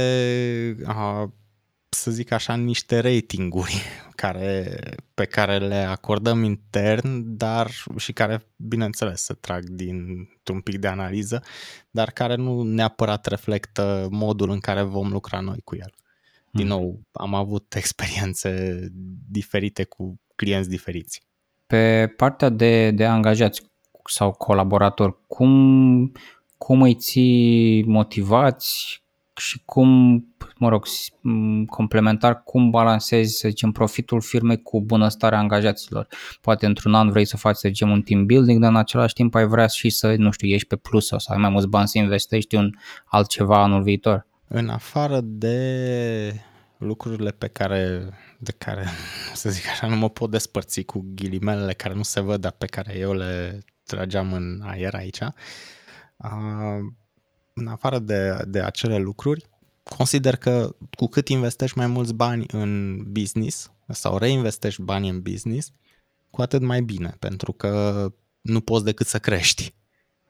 să 1.90 2.12
zic 2.12 2.32
așa, 2.32 2.56
niște 2.56 3.00
ratinguri 3.00 3.82
care, 4.16 4.80
pe 5.14 5.26
care 5.26 5.58
le 5.58 5.76
acordăm 5.76 6.44
intern, 6.44 7.38
dar 7.38 7.72
și 7.98 8.14
care, 8.14 8.46
bineînțeles, 8.56 9.22
se 9.22 9.34
trag 9.34 9.64
dintr-un 9.64 10.62
pic 10.62 10.78
de 10.78 10.88
analiză, 10.88 11.44
dar 11.92 12.12
care 12.12 12.36
nu 12.36 12.62
neapărat 12.62 13.26
reflectă 13.26 14.08
modul 14.12 14.50
în 14.50 14.60
care 14.60 14.82
vom 14.82 15.12
lucra 15.12 15.40
noi 15.40 15.62
cu 15.64 15.76
el. 15.76 15.94
Din 16.52 16.68
hmm. 16.68 16.78
nou, 16.78 17.02
am 17.12 17.34
avut 17.34 17.74
experiențe 17.76 18.80
diferite 19.30 19.84
cu 19.84 20.20
clienți 20.36 20.70
diferiți. 20.70 21.22
Pe 21.68 22.14
partea 22.18 22.50
de, 22.50 22.92
de 22.92 23.06
angajați 23.06 23.62
sau 24.06 24.32
colaboratori, 24.32 25.16
cum, 25.28 26.12
cum 26.58 26.82
îi 26.82 26.96
ții 26.96 27.84
motivați 27.84 29.04
și 29.36 29.62
cum, 29.66 29.90
mă 30.58 30.70
rog, 30.70 30.86
complementar, 31.68 32.44
cum 32.44 32.70
balancezi, 32.70 33.38
să 33.38 33.48
zicem, 33.48 33.72
profitul 33.72 34.22
firmei 34.22 34.62
cu 34.62 34.82
bunăstarea 34.82 35.40
angajaților. 35.40 36.08
Poate 36.42 36.66
într-un 36.66 36.94
an 36.94 37.10
vrei 37.10 37.26
să 37.26 37.38
faci, 37.38 37.56
să 37.56 37.68
zicem, 37.68 37.90
un 37.90 38.02
team 38.02 38.26
building, 38.26 38.62
dar 38.62 38.70
în 38.70 38.76
același 38.76 39.14
timp 39.14 39.36
ai 39.36 39.48
vrea 39.48 39.68
și 39.68 39.90
să, 39.90 40.16
nu 40.16 40.32
știu, 40.32 40.48
ieși 40.48 40.66
pe 40.66 40.76
plus 40.76 41.08
sau 41.08 41.20
să 41.20 41.32
ai 41.32 41.38
mai 41.38 41.50
mulți 41.50 41.68
bani 41.68 41.88
să 41.88 41.98
investești 41.98 42.56
în 42.56 42.70
altceva 43.06 43.64
anul 43.64 43.84
viitor. 43.84 44.28
În 44.48 44.70
afară 44.70 45.20
de 45.24 46.42
lucrurile 46.78 47.32
pe 47.32 47.48
care, 47.48 48.10
de 48.38 48.52
care, 48.58 48.86
să 49.34 49.50
zic 49.50 49.68
așa, 49.70 49.88
nu 49.88 49.96
mă 49.96 50.10
pot 50.10 50.32
despărți 50.32 50.82
cu 50.82 51.06
ghilimelele 51.16 51.74
care 51.74 51.94
nu 51.94 52.04
se 52.04 52.20
văd, 52.20 52.42
dar 52.42 52.52
pe 52.52 52.66
care 52.66 52.98
eu 52.98 53.14
le 53.14 53.60
trageam 53.86 54.34
în 54.34 54.62
aer 54.64 54.94
aici, 54.94 55.20
în 57.54 57.68
afară 57.68 58.00
de, 58.00 58.44
de 58.48 58.62
acele 58.62 58.98
lucruri, 58.98 59.46
consider 59.84 60.36
că 60.36 60.76
cu 60.98 61.08
cât 61.08 61.28
investești 61.28 61.78
mai 61.78 61.88
mulți 61.88 62.14
bani 62.14 62.46
în 62.48 63.02
business 63.12 63.72
sau 63.88 64.18
reinvestești 64.18 64.82
bani 64.82 65.10
în 65.10 65.22
business, 65.22 65.72
cu 66.30 66.42
atât 66.42 66.62
mai 66.62 66.82
bine, 66.82 67.16
pentru 67.20 67.52
că 67.52 68.06
nu 68.42 68.62
poți 68.62 68.84
decât 68.84 69.08
să 69.08 69.20
crești. 69.20 69.74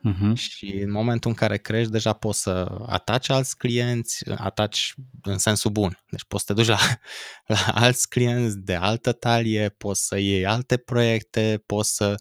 Uh-huh. 0.10 0.34
Și 0.34 0.66
în 0.66 0.92
momentul 0.92 1.30
în 1.30 1.36
care 1.36 1.58
crești, 1.58 1.92
deja 1.92 2.14
poți 2.14 2.42
să 2.42 2.78
ataci 2.86 3.30
alți 3.30 3.58
clienți, 3.58 4.30
ataci 4.30 4.94
în 5.22 5.38
sensul 5.38 5.72
bun. 5.72 6.04
Deci 6.10 6.24
poți 6.28 6.46
să 6.46 6.54
te 6.54 6.62
duci 6.62 6.70
la, 6.70 6.80
la 7.56 7.72
alți 7.74 8.10
clienți 8.10 8.58
de 8.58 8.76
altă 8.76 9.12
talie, 9.12 9.70
poți 9.70 10.08
să 10.08 10.18
iei 10.18 10.46
alte 10.46 10.78
proiecte, 10.78 11.64
poți 11.66 11.96
să 11.96 12.16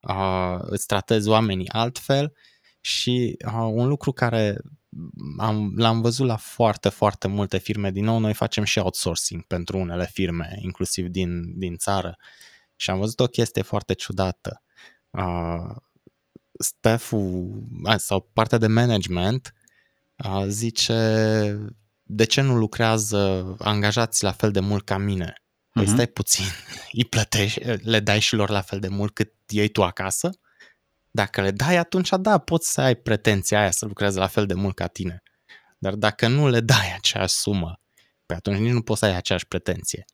uh, 0.00 0.58
îți 0.60 0.86
tratezi 0.86 1.28
oamenii 1.28 1.68
altfel 1.68 2.32
și 2.82 3.36
uh, 3.46 3.52
un 3.52 3.88
lucru 3.88 4.12
care 4.12 4.60
am, 5.38 5.72
l-am 5.76 6.00
văzut 6.00 6.26
la 6.26 6.36
foarte, 6.36 6.88
foarte 6.88 7.28
multe 7.28 7.58
firme. 7.58 7.90
Din 7.90 8.04
nou, 8.04 8.18
noi 8.18 8.34
facem 8.34 8.64
și 8.64 8.78
outsourcing 8.78 9.42
pentru 9.42 9.78
unele 9.78 10.06
firme, 10.12 10.58
inclusiv 10.60 11.06
din, 11.06 11.58
din 11.58 11.76
țară. 11.76 12.16
Și 12.76 12.90
am 12.90 12.98
văzut 12.98 13.20
o 13.20 13.26
chestie 13.26 13.62
foarte 13.62 13.92
ciudată. 13.92 14.62
Uh, 15.10 15.76
staff-ul 16.58 17.66
sau 17.96 18.30
partea 18.32 18.58
de 18.58 18.66
management 18.66 19.54
uh, 20.16 20.44
zice 20.46 21.58
de 22.02 22.24
ce 22.24 22.40
nu 22.40 22.56
lucrează 22.56 23.54
angajați 23.58 24.24
la 24.24 24.32
fel 24.32 24.50
de 24.50 24.60
mult 24.60 24.84
ca 24.84 24.98
mine? 24.98 25.42
Păi 25.72 25.84
uh-huh. 25.84 25.88
stai 25.88 26.06
puțin, 26.06 26.44
îi 26.92 27.04
plătești, 27.04 27.60
le 27.64 28.00
dai 28.00 28.20
și 28.20 28.34
lor 28.34 28.50
la 28.50 28.60
fel 28.60 28.80
de 28.80 28.88
mult 28.88 29.14
cât 29.14 29.32
iei 29.48 29.68
tu 29.68 29.82
acasă? 29.82 30.30
Dacă 31.14 31.40
le 31.40 31.50
dai, 31.50 31.76
atunci 31.76 32.08
da, 32.20 32.38
poți 32.38 32.72
să 32.72 32.80
ai 32.80 32.94
pretenția 32.94 33.60
aia 33.60 33.70
să 33.70 33.86
lucreze 33.86 34.18
la 34.18 34.26
fel 34.26 34.46
de 34.46 34.54
mult 34.54 34.74
ca 34.74 34.86
tine. 34.86 35.22
Dar 35.78 35.94
dacă 35.94 36.28
nu 36.28 36.48
le 36.48 36.60
dai 36.60 36.94
aceeași 36.96 37.34
sumă, 37.34 37.80
pe 38.26 38.34
atunci 38.34 38.58
nici 38.58 38.72
nu 38.72 38.82
poți 38.82 38.98
să 38.98 39.04
ai 39.04 39.16
aceeași 39.16 39.46
pretenție. 39.46 40.04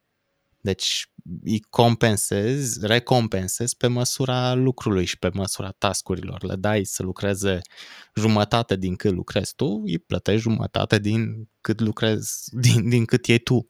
Deci 0.60 1.10
îi 1.42 1.60
compensezi, 1.60 2.86
recompensezi 2.86 3.76
pe 3.76 3.86
măsura 3.86 4.54
lucrului 4.54 5.04
și 5.04 5.18
pe 5.18 5.30
măsura 5.32 5.70
tascurilor. 5.70 6.44
Le 6.44 6.56
dai 6.56 6.84
să 6.84 7.02
lucreze 7.02 7.60
jumătate 8.14 8.76
din 8.76 8.96
cât 8.96 9.12
lucrezi 9.12 9.54
tu, 9.54 9.82
îi 9.84 9.98
plătești 9.98 10.40
jumătate 10.40 10.98
din 10.98 11.48
cât 11.60 11.80
lucrezi, 11.80 12.48
din, 12.50 12.88
din 12.88 13.04
cât 13.04 13.26
iei 13.26 13.38
tu. 13.38 13.66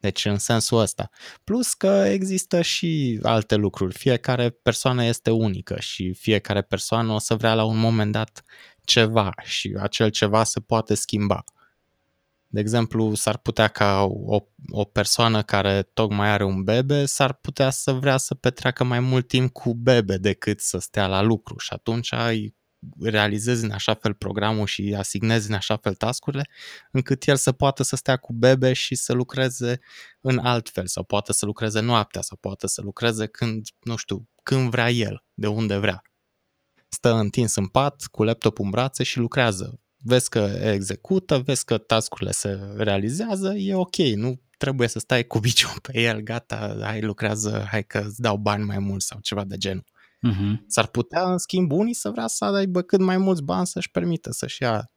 Deci 0.00 0.24
în 0.24 0.38
sensul 0.38 0.78
ăsta. 0.78 1.10
Plus 1.44 1.74
că 1.74 2.04
există 2.06 2.62
și 2.62 3.18
alte 3.22 3.54
lucruri. 3.54 3.98
Fiecare 3.98 4.50
persoană 4.50 5.04
este 5.04 5.30
unică 5.30 5.76
și 5.80 6.12
fiecare 6.12 6.62
persoană 6.62 7.12
o 7.12 7.18
să 7.18 7.34
vrea 7.34 7.54
la 7.54 7.64
un 7.64 7.78
moment 7.78 8.12
dat 8.12 8.42
ceva 8.84 9.32
și 9.42 9.76
acel 9.80 10.08
ceva 10.10 10.44
se 10.44 10.60
poate 10.60 10.94
schimba. 10.94 11.44
De 12.46 12.60
exemplu, 12.60 13.14
s-ar 13.14 13.36
putea 13.36 13.68
ca 13.68 14.02
o, 14.04 14.38
o 14.70 14.84
persoană 14.84 15.42
care 15.42 15.82
tocmai 15.82 16.28
are 16.28 16.44
un 16.44 16.62
bebe, 16.62 17.04
s-ar 17.04 17.32
putea 17.32 17.70
să 17.70 17.92
vrea 17.92 18.16
să 18.16 18.34
petreacă 18.34 18.84
mai 18.84 19.00
mult 19.00 19.28
timp 19.28 19.52
cu 19.52 19.74
bebe 19.74 20.16
decât 20.16 20.60
să 20.60 20.78
stea 20.78 21.06
la 21.06 21.22
lucru 21.22 21.58
și 21.58 21.72
atunci 21.72 22.12
ai 22.12 22.54
realizezi 23.00 23.64
în 23.64 23.70
așa 23.70 23.94
fel 23.94 24.14
programul 24.14 24.66
și 24.66 24.94
asignezi 24.98 25.48
în 25.48 25.54
așa 25.54 25.76
fel 25.76 25.94
tascurile, 25.94 26.48
încât 26.90 27.26
el 27.26 27.36
să 27.36 27.52
poată 27.52 27.82
să 27.82 27.96
stea 27.96 28.16
cu 28.16 28.32
bebe 28.32 28.72
și 28.72 28.94
să 28.94 29.12
lucreze 29.12 29.80
în 30.20 30.38
alt 30.38 30.68
fel, 30.68 30.86
sau 30.86 31.04
poate 31.04 31.32
să 31.32 31.46
lucreze 31.46 31.80
noaptea, 31.80 32.20
sau 32.20 32.36
poate 32.40 32.66
să 32.66 32.80
lucreze 32.82 33.26
când, 33.26 33.66
nu 33.80 33.96
știu, 33.96 34.28
când 34.42 34.70
vrea 34.70 34.90
el, 34.90 35.24
de 35.34 35.46
unde 35.46 35.76
vrea. 35.76 36.02
Stă 36.88 37.14
întins 37.14 37.54
în 37.54 37.66
pat, 37.66 38.02
cu 38.10 38.22
laptopul 38.22 38.64
în 38.64 38.70
brațe 38.70 39.02
și 39.02 39.18
lucrează. 39.18 39.80
Vezi 39.96 40.28
că 40.28 40.38
execută, 40.62 41.38
vezi 41.38 41.64
că 41.64 41.78
tascurile 41.78 42.30
se 42.30 42.58
realizează, 42.76 43.54
e 43.54 43.74
ok, 43.74 43.96
nu 43.96 44.40
trebuie 44.58 44.88
să 44.88 44.98
stai 44.98 45.24
cu 45.24 45.38
biciul 45.38 45.80
pe 45.82 45.98
el, 46.00 46.20
gata, 46.20 46.78
hai 46.80 47.00
lucrează, 47.00 47.66
hai 47.70 47.84
că 47.84 47.98
îți 48.06 48.20
dau 48.20 48.36
bani 48.36 48.64
mai 48.64 48.78
mult 48.78 49.02
sau 49.02 49.20
ceva 49.20 49.44
de 49.44 49.56
genul. 49.56 49.84
Uh-huh. 50.28 50.66
S-ar 50.66 50.86
putea, 50.86 51.30
în 51.30 51.38
schimb, 51.38 51.72
unii 51.72 51.94
să 51.94 52.10
vrea 52.10 52.26
să 52.26 52.44
aibă 52.44 52.82
cât 52.82 53.00
mai 53.00 53.16
mulți 53.16 53.42
bani 53.42 53.66
să-și 53.66 53.90
permită 53.90 54.30
să-și 54.30 54.62
ia 54.62 54.90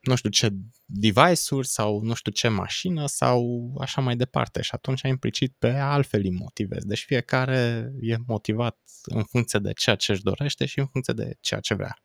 nu 0.00 0.14
știu 0.14 0.30
ce 0.30 0.48
device-uri 0.84 1.66
sau 1.66 2.00
nu 2.02 2.14
știu 2.14 2.32
ce 2.32 2.48
mașină 2.48 3.06
sau 3.06 3.72
așa 3.80 4.00
mai 4.00 4.16
departe 4.16 4.62
și 4.62 4.70
atunci 4.72 5.02
implicit 5.02 5.54
pe 5.58 5.70
altfel 5.70 6.20
îi 6.24 6.30
motivezi. 6.30 6.86
Deci 6.86 7.04
fiecare 7.04 7.92
e 8.00 8.16
motivat 8.26 8.78
în 9.04 9.22
funcție 9.24 9.58
de 9.58 9.72
ceea 9.72 9.96
ce 9.96 10.12
își 10.12 10.22
dorește 10.22 10.66
și 10.66 10.78
în 10.78 10.86
funcție 10.86 11.14
de 11.14 11.36
ceea 11.40 11.60
ce 11.60 11.74
vrea 11.74 11.98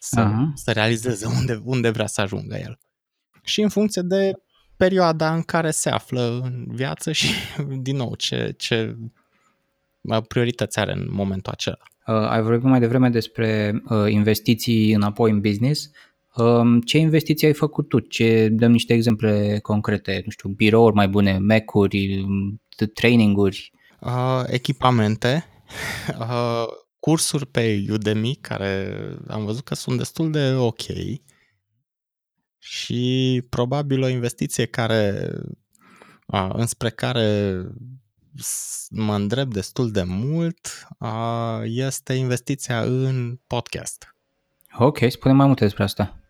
să, 0.00 0.28
uh-huh. 0.28 0.54
să 0.54 0.72
realizeze 0.72 1.26
unde, 1.26 1.60
unde 1.64 1.90
vrea 1.90 2.06
să 2.06 2.20
ajungă 2.20 2.56
el. 2.56 2.78
Și 3.42 3.60
în 3.60 3.68
funcție 3.68 4.02
de 4.02 4.32
perioada 4.76 5.34
în 5.34 5.42
care 5.42 5.70
se 5.70 5.90
află 5.90 6.40
în 6.42 6.64
viață 6.68 7.12
și, 7.12 7.28
din 7.80 7.96
nou, 7.96 8.14
ce, 8.14 8.54
ce 8.58 8.96
priorități 10.28 10.78
are 10.78 10.92
în 10.92 11.06
momentul 11.10 11.52
acela. 11.52 11.78
Uh, 12.06 12.14
ai 12.14 12.42
vorbit 12.42 12.62
mai 12.62 12.80
devreme 12.80 13.08
despre 13.08 13.80
uh, 13.88 14.04
investiții 14.08 14.92
înapoi 14.92 15.30
în 15.30 15.40
business. 15.40 15.90
Uh, 16.34 16.78
ce 16.84 16.98
investiții 16.98 17.46
ai 17.46 17.52
făcut 17.52 17.88
tu? 17.88 17.98
Ce, 17.98 18.48
dăm 18.48 18.70
niște 18.70 18.94
exemple 18.94 19.58
concrete, 19.62 20.22
nu 20.24 20.30
știu, 20.30 20.48
birouri 20.48 20.94
mai 20.94 21.08
bune, 21.08 21.38
Mac-uri, 21.38 22.24
traininguri? 22.94 23.72
Uh, 24.00 24.42
echipamente, 24.46 25.44
uh, 26.20 26.64
cursuri 26.98 27.46
pe 27.46 27.84
Udemy 27.90 28.38
care 28.40 28.98
am 29.28 29.44
văzut 29.44 29.64
că 29.64 29.74
sunt 29.74 29.98
destul 29.98 30.30
de 30.30 30.54
ok 30.54 30.82
și 32.58 33.42
probabil 33.48 34.02
o 34.02 34.08
investiție 34.08 34.64
care 34.66 35.30
uh, 36.26 36.50
înspre 36.52 36.90
care 36.90 37.60
mă 38.90 39.14
îndrept 39.14 39.52
destul 39.52 39.90
de 39.90 40.02
mult 40.02 40.88
este 41.62 42.12
investiția 42.12 42.82
în 42.82 43.40
podcast. 43.46 44.14
Ok, 44.78 44.98
spune 45.08 45.34
mai 45.34 45.46
multe 45.46 45.64
despre 45.64 45.82
asta. 45.82 46.20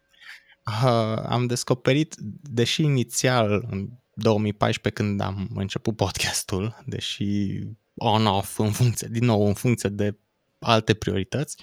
Am 1.27 1.47
descoperit, 1.47 2.15
deși 2.43 2.83
inițial 2.83 3.67
în 3.71 3.89
2014 4.15 5.03
când 5.03 5.21
am 5.21 5.49
început 5.55 5.97
podcastul, 5.97 6.83
deși 6.87 7.59
on-off 7.95 8.59
în 8.59 8.73
funcție, 8.73 9.09
din 9.11 9.25
nou 9.25 9.47
în 9.47 9.55
funcție 9.55 9.89
de 9.89 10.19
alte 10.59 10.95
priorități, 10.95 11.57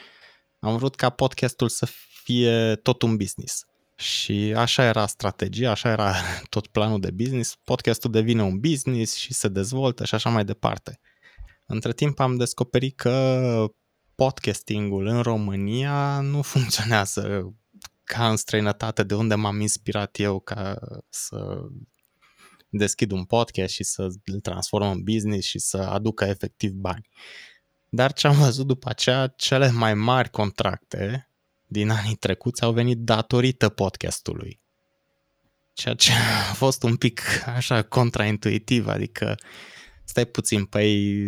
am 0.60 0.78
vrut 0.78 0.96
ca 0.96 1.10
podcastul 1.10 1.70
să 1.70 1.88
fie 2.24 2.76
tot 2.76 3.02
un 3.02 3.18
business. 3.18 3.66
Și 3.96 4.54
așa 4.56 4.84
era 4.84 5.06
strategia, 5.06 5.72
așa 5.72 5.90
era 5.90 6.16
tot 6.50 6.68
planul 6.68 7.00
de 7.00 7.12
business. 7.12 7.56
Podcastul 7.64 8.12
devine 8.12 8.44
un 8.44 8.60
business 8.60 9.16
și 9.16 9.34
se 9.34 9.48
dezvoltă 9.48 10.06
și 10.06 10.16
așa 10.16 10.30
mai 10.30 10.46
departe. 10.46 11.00
Între 11.66 11.94
timp 11.94 12.20
am 12.20 12.38
descoperit 12.38 12.96
că 12.96 13.66
podcastingul 14.16 15.06
în 15.06 15.22
România 15.22 16.20
nu 16.20 16.42
funcționează 16.54 17.54
ca 18.04 18.30
în 18.30 18.36
străinătate, 18.36 19.04
de 19.04 19.16
unde 19.16 19.36
m-am 19.36 19.60
inspirat 19.60 20.20
eu 20.20 20.40
ca 20.40 20.80
să 21.10 21.62
deschid 22.70 23.12
un 23.12 23.24
podcast 23.24 23.74
și 23.74 23.84
să 23.84 24.08
îl 24.26 24.40
transform 24.40 24.90
în 24.90 25.04
business 25.04 25.48
și 25.48 25.60
să 25.60 25.78
aducă 25.78 26.26
efectiv 26.26 26.72
bani. 26.72 27.08
Dar 27.90 28.14
ce 28.14 28.28
am 28.28 28.38
văzut 28.38 28.68
după 28.68 28.90
aceea, 28.90 29.28
cele 29.28 29.72
mai 29.72 29.94
mari 29.94 30.30
contracte 30.30 31.33
din 31.68 31.90
anii 31.90 32.16
trecuți 32.16 32.64
au 32.64 32.74
venit 32.74 32.98
datorită 32.98 33.70
podcastului. 33.70 34.62
Ceea 35.74 35.94
ce 35.94 36.12
a 36.50 36.54
fost 36.54 36.84
un 36.84 36.96
pic 36.96 37.22
așa 37.46 37.82
contraintuitiv, 37.82 38.88
adică 38.88 39.36
stai 40.06 40.26
puțin, 40.26 40.66
păi 40.66 41.26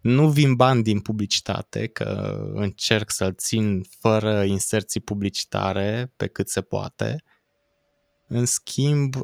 nu 0.00 0.28
vin 0.28 0.54
bani 0.54 0.82
din 0.82 1.00
publicitate, 1.00 1.86
că 1.86 2.38
încerc 2.54 3.10
să-l 3.10 3.34
țin 3.34 3.82
fără 4.00 4.44
inserții 4.44 5.00
publicitare 5.00 6.12
pe 6.16 6.26
cât 6.26 6.48
se 6.48 6.60
poate. 6.60 7.22
În 8.28 8.44
schimb, 8.44 9.14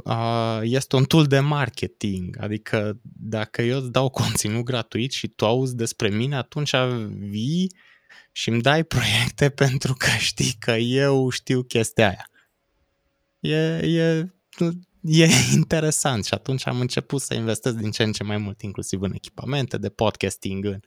este 0.62 0.96
un 0.96 1.04
tool 1.04 1.26
de 1.26 1.40
marketing, 1.40 2.36
adică 2.40 3.00
dacă 3.02 3.62
eu 3.62 3.78
îți 3.78 3.90
dau 3.90 4.08
conținut 4.08 4.64
gratuit 4.64 5.12
și 5.12 5.28
tu 5.28 5.46
auzi 5.46 5.76
despre 5.76 6.08
mine, 6.08 6.36
atunci 6.36 6.74
vii 7.18 7.74
și 8.32 8.48
îmi 8.48 8.62
dai 8.62 8.84
proiecte 8.84 9.50
pentru 9.64 9.94
că 9.94 10.08
știi 10.18 10.56
că 10.58 10.70
eu 10.72 11.28
știu 11.28 11.62
chestia 11.62 12.08
aia. 12.08 12.26
E, 13.40 13.76
e, 13.76 14.32
e 15.00 15.26
interesant 15.54 16.24
și 16.24 16.34
atunci 16.34 16.66
am 16.66 16.80
început 16.80 17.20
să 17.20 17.34
investesc 17.34 17.76
din 17.76 17.90
ce 17.90 18.02
în 18.02 18.12
ce 18.12 18.22
mai 18.22 18.36
mult, 18.36 18.62
inclusiv 18.62 19.02
în 19.02 19.12
echipamente 19.14 19.78
de 19.78 19.88
podcasting, 19.88 20.64
în 20.64 20.80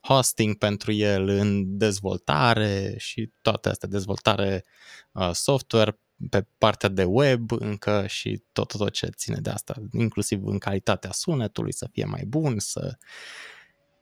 hosting 0.00 0.58
pentru 0.58 0.92
el, 0.92 1.28
în 1.28 1.78
dezvoltare 1.78 2.94
și 2.98 3.32
toate 3.42 3.68
astea, 3.68 3.88
dezvoltare 3.88 4.64
uh, 5.12 5.30
software 5.32 5.98
pe 6.30 6.46
partea 6.58 6.88
de 6.88 7.04
web 7.04 7.50
încă 7.50 8.04
și 8.08 8.42
tot, 8.52 8.76
tot 8.76 8.92
ce 8.92 9.06
ține 9.06 9.38
de 9.40 9.50
asta, 9.50 9.74
inclusiv 9.92 10.46
în 10.46 10.58
calitatea 10.58 11.12
sunetului 11.12 11.72
să 11.72 11.88
fie 11.92 12.04
mai 12.04 12.24
bun, 12.26 12.58
să 12.58 12.96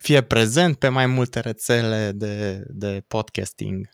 fie 0.01 0.21
prezent 0.21 0.77
pe 0.77 0.89
mai 0.89 1.07
multe 1.07 1.41
rețele 1.41 2.13
de, 2.15 2.65
de 2.69 3.05
podcasting. 3.09 3.89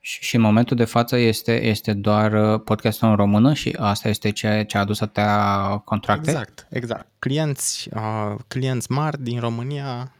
Și, 0.00 0.22
și 0.22 0.36
în 0.36 0.40
momentul 0.40 0.76
de 0.76 0.84
față 0.84 1.16
este, 1.16 1.62
este 1.62 1.92
doar 1.92 2.32
uh, 2.32 2.60
podcastul 2.64 3.08
în 3.08 3.16
română 3.16 3.54
și 3.54 3.76
asta 3.78 4.08
este 4.08 4.30
ce, 4.30 4.64
ce 4.66 4.76
a 4.76 4.80
adus 4.80 5.00
atâtea 5.00 5.82
contracte? 5.84 6.30
Exact, 6.30 6.66
exact. 6.70 7.08
Clienți, 7.18 7.88
uh, 7.94 8.34
clienți 8.48 8.92
mari 8.92 9.22
din 9.22 9.40
România 9.40 10.14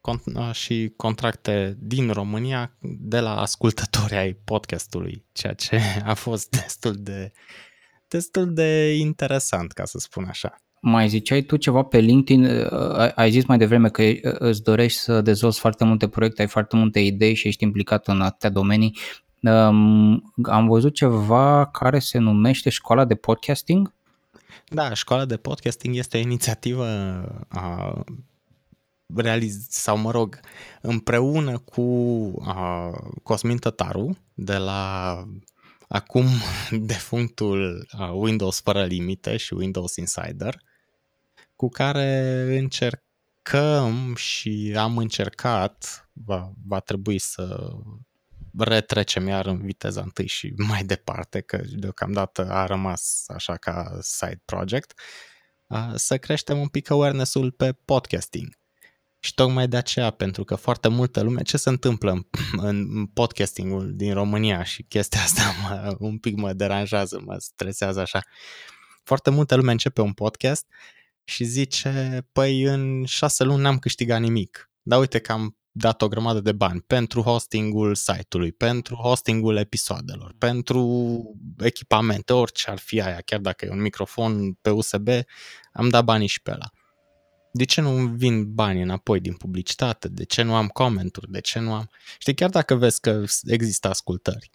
con- 0.00 0.52
și 0.52 0.92
contracte 0.96 1.76
din 1.80 2.10
România 2.10 2.76
de 2.80 3.20
la 3.20 3.40
ascultători 3.40 4.14
ai 4.14 4.32
podcastului, 4.32 5.24
ceea 5.32 5.52
ce 5.52 5.80
a 6.04 6.14
fost 6.14 6.50
destul 6.50 6.94
de, 6.98 7.32
destul 8.08 8.54
de 8.54 8.96
interesant, 8.96 9.72
ca 9.72 9.84
să 9.84 9.98
spun 9.98 10.24
așa. 10.24 10.62
Mai 10.80 11.08
ziceai 11.08 11.42
tu 11.42 11.56
ceva 11.56 11.82
pe 11.82 11.98
LinkedIn, 11.98 12.44
uh, 12.44 13.12
ai 13.14 13.30
zis 13.30 13.44
mai 13.44 13.58
devreme 13.58 13.88
că 13.88 14.02
uh, 14.02 14.18
îți 14.22 14.62
dorești 14.62 14.98
să 14.98 15.20
dezvolți 15.20 15.58
foarte 15.58 15.84
multe 15.84 16.08
proiecte, 16.08 16.40
ai 16.40 16.48
foarte 16.48 16.76
multe 16.76 17.00
idei 17.00 17.34
și 17.34 17.48
ești 17.48 17.64
implicat 17.64 18.08
în 18.08 18.20
atâtea 18.20 18.50
domenii. 18.50 18.96
Um, 19.40 20.32
am 20.42 20.66
văzut 20.66 20.94
ceva 20.94 21.66
care 21.66 21.98
se 21.98 22.18
numește 22.18 22.70
Școala 22.70 23.04
de 23.04 23.14
Podcasting. 23.14 23.92
Da, 24.68 24.94
Școala 24.94 25.24
de 25.24 25.36
Podcasting 25.36 25.96
este 25.96 26.16
o 26.16 26.20
inițiativă 26.20 26.86
a 27.48 27.94
realiz 29.14 29.66
sau 29.68 29.98
mă 29.98 30.10
rog, 30.10 30.40
împreună 30.80 31.58
cu 31.58 31.82
a, 32.44 32.90
Cosmin 33.22 33.56
Tătaru 33.56 34.16
de 34.34 34.56
la 34.56 35.24
acum 35.88 36.26
defunctul 36.70 37.86
a, 37.90 38.10
Windows 38.12 38.60
fără 38.60 38.84
limite 38.84 39.36
și 39.36 39.54
Windows 39.54 39.96
Insider, 39.96 40.62
cu 41.56 41.68
care 41.68 42.40
încercăm 42.58 44.14
și 44.14 44.74
am 44.76 44.98
încercat, 44.98 46.08
va, 46.12 46.52
va 46.66 46.80
trebui 46.80 47.18
să 47.18 47.70
retrecem 48.58 49.26
iar 49.26 49.46
în 49.46 49.62
viteza 49.62 50.00
întâi 50.00 50.26
și 50.26 50.54
mai 50.68 50.84
departe, 50.84 51.40
că 51.40 51.60
deocamdată 51.70 52.50
a 52.50 52.66
rămas 52.66 53.24
așa 53.28 53.56
ca 53.56 53.98
side 54.00 54.42
project, 54.44 55.00
să 55.94 56.18
creștem 56.18 56.58
un 56.58 56.68
pic 56.68 56.90
awareness-ul 56.90 57.50
pe 57.50 57.72
podcasting. 57.72 58.57
Și 59.20 59.34
tocmai 59.34 59.68
de 59.68 59.76
aceea, 59.76 60.10
pentru 60.10 60.44
că 60.44 60.54
foarte 60.54 60.88
multă 60.88 61.22
lume, 61.22 61.42
ce 61.42 61.56
se 61.56 61.68
întâmplă 61.68 62.10
în, 62.10 62.26
în 62.56 63.06
podcastingul 63.06 63.92
din 63.94 64.12
România 64.12 64.62
și 64.62 64.82
chestia 64.82 65.20
asta 65.20 65.42
mă, 65.62 65.96
un 65.98 66.18
pic 66.18 66.36
mă 66.36 66.52
deranjează, 66.52 67.20
mă 67.24 67.36
stresează 67.38 68.00
așa. 68.00 68.22
Foarte 69.02 69.30
multă 69.30 69.54
lume 69.54 69.72
începe 69.72 70.00
un 70.00 70.12
podcast 70.12 70.66
și 71.24 71.44
zice, 71.44 72.26
păi 72.32 72.62
în 72.62 73.04
șase 73.04 73.44
luni 73.44 73.62
n-am 73.62 73.78
câștigat 73.78 74.20
nimic. 74.20 74.70
Dar 74.82 74.98
uite 74.98 75.18
că 75.18 75.32
am 75.32 75.58
dat 75.70 76.02
o 76.02 76.08
grămadă 76.08 76.40
de 76.40 76.52
bani 76.52 76.80
pentru 76.80 77.20
hostingul 77.20 77.94
site-ului, 77.94 78.52
pentru 78.52 78.94
hostingul 78.94 79.56
episoadelor, 79.56 80.34
pentru 80.38 81.22
echipamente, 81.58 82.32
orice 82.32 82.70
ar 82.70 82.78
fi 82.78 83.00
aia, 83.00 83.20
chiar 83.24 83.40
dacă 83.40 83.64
e 83.64 83.70
un 83.70 83.80
microfon 83.80 84.52
pe 84.52 84.70
USB, 84.70 85.08
am 85.72 85.88
dat 85.88 86.04
banii 86.04 86.26
și 86.26 86.42
pe 86.42 86.50
ăla. 86.50 86.70
De 87.52 87.64
ce 87.64 87.80
nu 87.80 88.06
vin 88.06 88.54
bani 88.54 88.82
înapoi 88.82 89.20
din 89.20 89.34
publicitate? 89.34 90.08
De 90.08 90.24
ce 90.24 90.42
nu 90.42 90.54
am 90.54 90.66
comenturi? 90.68 91.30
De 91.30 91.40
ce 91.40 91.58
nu 91.58 91.72
am... 91.72 91.90
Știi, 92.18 92.34
chiar 92.34 92.50
dacă 92.50 92.74
vezi 92.74 93.00
că 93.00 93.24
există 93.44 93.88
ascultări. 93.88 94.50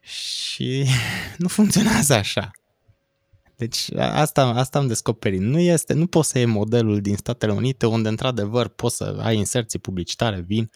Și 0.00 0.86
nu 1.42 1.48
funcționează 1.48 2.14
așa. 2.14 2.50
Deci 3.56 3.92
asta, 3.94 4.44
asta 4.46 4.78
am 4.78 4.86
descoperit. 4.86 5.40
Nu 5.40 5.58
este, 5.58 5.92
nu 5.92 6.06
poți 6.06 6.28
să 6.28 6.38
iei 6.38 6.46
modelul 6.46 7.00
din 7.00 7.16
Statele 7.16 7.52
Unite 7.52 7.86
unde 7.86 8.08
într-adevăr 8.08 8.68
poți 8.68 8.96
să 8.96 9.18
ai 9.20 9.36
inserții 9.36 9.78
publicitare, 9.78 10.40
vin 10.40 10.70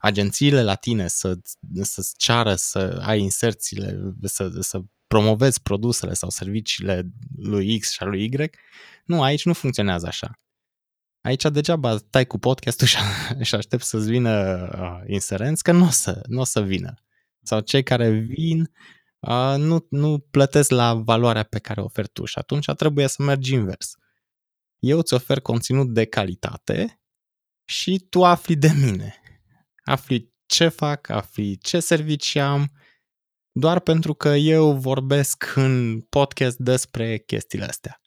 agențiile 0.00 0.62
la 0.62 0.74
tine 0.74 1.08
să, 1.08 1.38
să-ți 1.82 2.14
ceară 2.16 2.54
să 2.54 3.02
ai 3.04 3.20
inserțiile, 3.20 4.14
să, 4.22 4.50
să 4.60 4.80
promovezi 5.06 5.62
produsele 5.62 6.12
sau 6.12 6.30
serviciile 6.30 7.06
lui 7.36 7.78
X 7.78 7.90
și 7.90 8.02
a 8.02 8.04
lui 8.04 8.24
Y. 8.24 8.50
Nu, 9.04 9.22
aici 9.22 9.44
nu 9.44 9.52
funcționează 9.52 10.06
așa. 10.06 10.38
Aici 11.22 11.42
degeaba 11.42 11.96
tai 11.96 12.26
cu 12.26 12.38
podcastul 12.38 12.86
și, 12.86 12.96
și 13.40 13.54
aștept 13.54 13.82
să-ți 13.82 14.10
vină 14.10 14.68
uh, 14.78 15.10
inserenți, 15.12 15.62
că 15.62 15.72
nu 15.72 15.84
o 15.84 15.90
să, 15.90 16.22
n-o 16.26 16.44
să 16.44 16.62
vină. 16.62 16.94
Sau 17.42 17.60
cei 17.60 17.82
care 17.82 18.10
vin 18.10 18.70
uh, 19.18 19.54
nu, 19.56 19.86
nu 19.90 20.18
plătesc 20.30 20.70
la 20.70 20.94
valoarea 20.94 21.42
pe 21.42 21.58
care 21.58 21.80
o 21.80 21.84
oferi 21.84 22.08
tu 22.08 22.24
și 22.24 22.38
atunci 22.38 22.66
trebuie 22.76 23.06
să 23.06 23.22
mergi 23.22 23.54
invers. 23.54 23.94
Eu 24.78 24.98
îți 24.98 25.14
ofer 25.14 25.40
conținut 25.40 25.94
de 25.94 26.04
calitate 26.04 27.02
și 27.64 28.06
tu 28.10 28.24
afli 28.24 28.56
de 28.56 28.72
mine. 28.84 29.22
Afli 29.84 30.32
ce 30.46 30.68
fac, 30.68 31.08
afli 31.08 31.58
ce 31.58 31.80
servicii 31.80 32.40
am, 32.40 32.72
doar 33.52 33.80
pentru 33.80 34.14
că 34.14 34.28
eu 34.28 34.72
vorbesc 34.72 35.52
în 35.54 36.00
podcast 36.00 36.56
despre 36.58 37.18
chestiile 37.18 37.64
astea. 37.64 38.01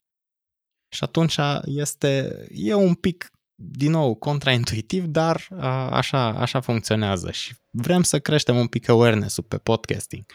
Și 0.95 1.03
atunci 1.03 1.37
este, 1.65 2.45
e 2.51 2.73
un 2.73 2.93
pic, 2.93 3.31
din 3.55 3.91
nou, 3.91 4.15
contraintuitiv, 4.15 5.05
dar 5.05 5.47
a, 5.57 5.89
așa, 5.89 6.27
așa 6.27 6.59
funcționează 6.59 7.31
și 7.31 7.53
vrem 7.69 8.03
să 8.03 8.19
creștem 8.19 8.57
un 8.57 8.67
pic 8.67 8.89
awareness-ul 8.89 9.43
pe 9.43 9.57
podcasting. 9.57 10.25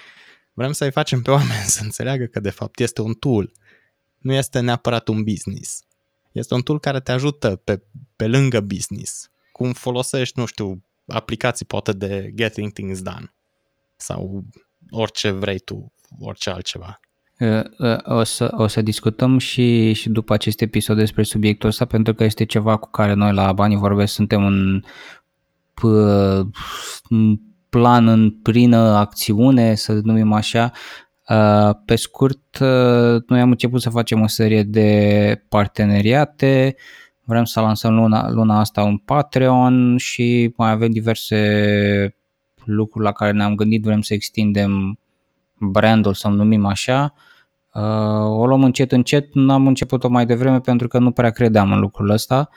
Vrem 0.53 0.73
să-i 0.73 0.91
facem 0.91 1.23
pe 1.23 1.31
oameni 1.31 1.65
să 1.67 1.83
înțeleagă 1.83 2.25
că 2.25 2.41
de 2.41 2.51
fapt 2.51 2.81
este 2.81 3.01
un 3.01 3.15
tool, 3.15 3.53
nu 4.19 4.33
este 4.33 4.61
neapărat 4.61 5.09
un 5.09 5.23
business. 5.23 5.85
Este 6.33 6.55
un 6.55 6.63
tool 6.63 6.81
care 6.81 7.01
te 7.01 7.13
ajută 7.13 7.57
pe, 7.57 7.83
pe 8.17 8.27
lângă 8.27 8.61
business. 8.61 9.31
Cum 9.53 9.73
folosești, 9.73 10.39
nu 10.39 10.47
știu, 10.47 10.85
aplicații 11.07 11.67
poate 11.67 11.93
de 11.93 12.31
getting 12.35 12.73
things 12.73 13.03
done 13.03 13.35
sau 13.97 14.45
orice 14.91 15.31
vrei 15.31 15.59
tu, 15.59 15.93
orice 16.19 16.51
altceva. 16.51 17.01
O 18.05 18.23
să, 18.23 18.53
o 18.57 18.67
să 18.67 18.83
discutăm 18.83 19.39
și, 19.39 19.93
și 19.93 20.09
după 20.09 20.33
acest 20.33 20.61
episod 20.61 20.97
despre 20.97 21.23
subiectul 21.23 21.69
ăsta, 21.69 21.85
pentru 21.85 22.15
că 22.15 22.25
este 22.25 22.45
ceva 22.45 22.77
cu 22.77 22.91
care 22.91 23.15
noi 23.15 23.33
la 23.33 23.53
Banii 23.53 23.77
Vorbesc 23.77 24.13
suntem 24.13 24.45
în, 24.45 24.83
în 27.09 27.39
plan, 27.69 28.09
în 28.09 28.31
plină 28.31 28.77
acțiune, 28.77 29.75
să 29.75 29.93
numim 29.93 30.33
așa. 30.33 30.73
Pe 31.85 31.97
scurt, 31.97 32.59
noi 33.27 33.41
am 33.41 33.51
început 33.51 33.81
să 33.81 33.91
facem 33.91 34.21
o 34.21 34.27
serie 34.27 34.63
de 34.63 35.45
parteneriate, 35.49 36.77
vrem 37.25 37.45
să 37.45 37.61
lansăm 37.61 37.95
luna, 37.95 38.31
luna 38.31 38.59
asta 38.59 38.83
un 38.83 38.97
Patreon 38.97 39.97
și 39.97 40.53
mai 40.57 40.71
avem 40.71 40.91
diverse 40.91 42.17
lucruri 42.65 43.05
la 43.05 43.13
care 43.13 43.33
ne-am 43.33 43.55
gândit, 43.55 43.83
vrem 43.83 44.01
să 44.01 44.15
extindem 44.15 44.99
brandul, 45.59 46.15
să 46.15 46.29
numim 46.29 46.67
așa. 46.67 47.15
Uh, 47.17 47.29
o 48.29 48.47
luăm 48.47 48.63
încet, 48.65 48.93
încet, 48.93 49.35
n-am 49.35 49.67
început-o 49.67 50.09
mai 50.09 50.27
devreme 50.27 50.61
pentru 50.61 50.89
că 50.89 50.99
nu 50.99 51.11
prea 51.11 51.31
credeam 51.31 51.73
în 51.73 51.81
lucrul 51.81 52.11
ăsta, 52.11 52.49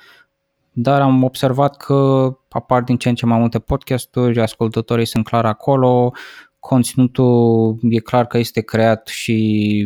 dar 0.72 1.02
am 1.02 1.24
observat 1.24 1.78
că 1.78 2.30
apar 2.50 2.82
din 2.82 2.98
ce 2.98 3.10
în 3.10 3.16
ce 3.16 3.26
mai 3.26 3.40
multe 3.40 3.60
podcasturi, 3.60 4.42
ascultătorii 4.42 5.06
sunt 5.06 5.24
clar 5.26 5.46
acolo, 5.46 6.12
conținutul 6.60 7.78
e 7.82 8.00
clar 8.00 8.26
că 8.26 8.38
este 8.38 8.62
creat 8.62 9.08
și 9.08 9.34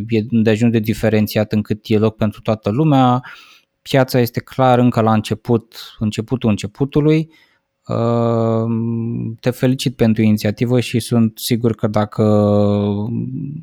e 0.09 0.21
de 0.29 0.49
ajuns 0.49 0.71
de 0.71 0.79
diferențiat 0.79 1.51
încât 1.51 1.79
e 1.83 1.97
loc 1.97 2.15
pentru 2.15 2.41
toată 2.41 2.69
lumea, 2.69 3.21
piața 3.81 4.19
este 4.19 4.39
clar 4.39 4.79
încă 4.79 5.01
la 5.01 5.13
început, 5.13 5.95
începutul 5.99 6.49
începutului, 6.49 7.29
te 9.39 9.49
felicit 9.49 9.95
pentru 9.95 10.21
inițiativă 10.21 10.79
și 10.79 10.99
sunt 10.99 11.39
sigur 11.39 11.75
că 11.75 11.87
dacă 11.87 12.23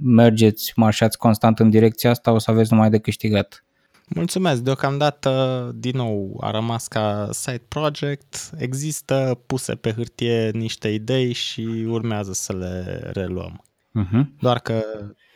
mergeți, 0.03 0.73
marșați 0.77 1.19
constant 1.19 1.59
în 1.59 1.71
direcția 1.71 2.11
asta, 2.11 2.33
o 2.33 2.39
să 2.39 2.51
aveți 2.51 2.73
numai 2.73 2.91
de 2.91 2.99
câștigat. 2.99 3.65
Mulțumesc! 4.09 4.61
Deocamdată, 4.61 5.73
din 5.75 5.97
nou, 5.97 6.39
a 6.41 6.51
rămas 6.51 6.89
ca 6.89 7.29
side 7.33 7.63
project. 7.69 8.51
Există 8.57 9.41
puse 9.47 9.75
pe 9.75 9.93
hârtie 9.93 10.51
niște 10.51 10.89
idei 10.89 11.33
și 11.33 11.85
urmează 11.89 12.33
să 12.33 12.53
le 12.53 13.01
reluăm. 13.13 13.65
Uh-huh. 14.01 14.39
Doar 14.39 14.59
că 14.59 14.83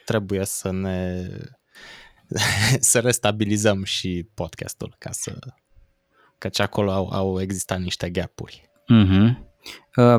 trebuie 0.05 0.45
să 0.45 0.73
ne 0.73 1.29
să 2.81 2.99
restabilizăm 2.99 3.85
și 3.85 4.29
podcastul 4.35 4.95
ca 4.99 5.11
să 5.13 5.39
căci 6.39 6.61
acolo 6.61 6.93
au, 6.93 7.09
au 7.09 7.41
existat 7.41 7.81
niște 7.81 8.11
gapuri. 8.11 8.68
Uh-huh. 8.89 9.47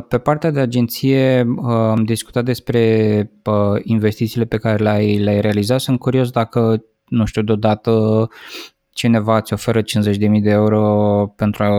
Pe 0.07 0.17
partea 0.17 0.51
de 0.51 0.59
agenție 0.59 1.41
uh, 1.41 1.71
am 1.71 2.03
discutat 2.03 2.43
despre 2.45 3.31
uh, 3.43 3.81
investițiile 3.83 4.45
pe 4.45 4.57
care 4.57 4.83
le-ai, 4.83 5.17
le-ai 5.17 5.41
realizat. 5.41 5.79
Sunt 5.79 5.99
curios 5.99 6.29
dacă, 6.29 6.83
nu 7.07 7.25
știu, 7.25 7.41
deodată 7.41 8.27
cineva 8.89 9.37
îți 9.37 9.53
oferă 9.53 9.81
50.000 9.81 9.85
de 10.41 10.49
euro 10.49 11.33
pentru 11.35 11.63
a, 11.63 11.69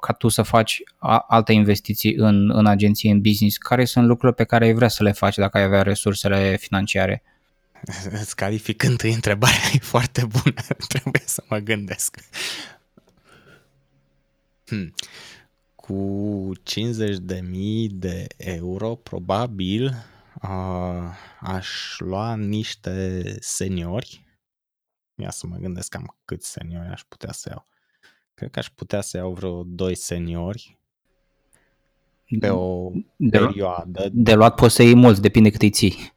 ca 0.00 0.12
tu 0.12 0.28
să 0.28 0.42
faci 0.42 0.82
alte 1.28 1.52
investiții 1.52 2.14
în, 2.14 2.50
în 2.50 2.66
agenție, 2.66 3.10
în 3.10 3.20
business. 3.20 3.56
Care 3.56 3.84
sunt 3.84 4.06
lucrurile 4.06 4.36
pe 4.36 4.44
care 4.44 4.64
ai 4.64 4.72
vrea 4.72 4.88
să 4.88 5.02
le 5.02 5.12
faci 5.12 5.36
dacă 5.36 5.58
ai 5.58 5.64
avea 5.64 5.82
resursele 5.82 6.56
financiare? 6.60 7.22
Îți 8.20 8.36
calific 8.36 8.82
întâi 8.82 9.12
întrebarea, 9.12 9.70
e 9.72 9.78
foarte 9.78 10.26
bună, 10.26 10.60
trebuie 10.88 11.22
să 11.24 11.42
mă 11.48 11.58
gândesc. 11.58 12.16
Hmm 14.66 14.92
cu 15.82 16.50
50.000 16.56 17.88
de 17.90 18.26
euro, 18.36 18.94
probabil 18.94 19.94
uh, 20.42 21.10
aș 21.40 21.98
lua 21.98 22.36
niște 22.36 23.24
seniori. 23.40 24.26
Ia 25.14 25.30
să 25.30 25.46
mă 25.46 25.56
gândesc 25.56 25.88
cam 25.88 26.16
câți 26.24 26.50
seniori 26.50 26.88
aș 26.88 27.02
putea 27.08 27.32
să 27.32 27.48
iau. 27.50 27.66
cred 28.34 28.50
că 28.50 28.58
aș 28.58 28.70
putea 28.70 29.00
să 29.00 29.16
iau 29.16 29.32
vreo 29.32 29.62
doi 29.62 29.94
seniori 29.94 30.78
pe 32.40 32.48
o 32.48 32.90
de, 33.16 33.38
perioadă. 33.38 34.08
De 34.12 34.34
luat 34.34 34.54
poți 34.54 34.74
să 34.74 34.82
iei 34.82 34.94
mulți, 34.94 35.20
depinde 35.20 35.50
cât 35.50 35.62
îi 35.62 35.70
ții. 35.70 36.12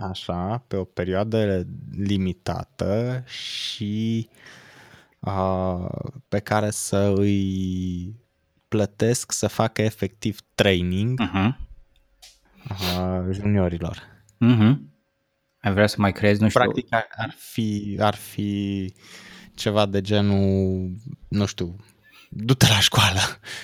Așa, 0.00 0.64
pe 0.68 0.76
o 0.76 0.84
perioadă 0.84 1.66
limitată 1.90 3.22
și 3.26 4.28
uh, 5.18 5.88
pe 6.28 6.38
care 6.38 6.70
să 6.70 7.12
îi 7.16 8.14
plătesc 8.70 9.32
să 9.32 9.46
facă 9.46 9.82
efectiv 9.82 10.38
training 10.54 11.20
uh-huh. 11.20 11.48
uh, 12.70 13.34
juniorilor. 13.34 14.02
Uh-huh. 14.44 14.76
Ai 15.60 15.72
vrea 15.72 15.86
să 15.86 15.96
mai 15.98 16.12
crezi, 16.12 16.42
nu 16.42 16.48
știu... 16.48 16.60
Practic 16.60 16.86
ar, 16.92 17.06
ar, 17.16 17.34
fi, 17.38 17.96
ar 18.00 18.14
fi 18.14 18.92
ceva 19.54 19.86
de 19.86 20.00
genul, 20.00 20.90
nu 21.28 21.46
știu, 21.46 21.76
du-te 22.28 22.66
la 22.68 22.80
școală, 22.80 23.20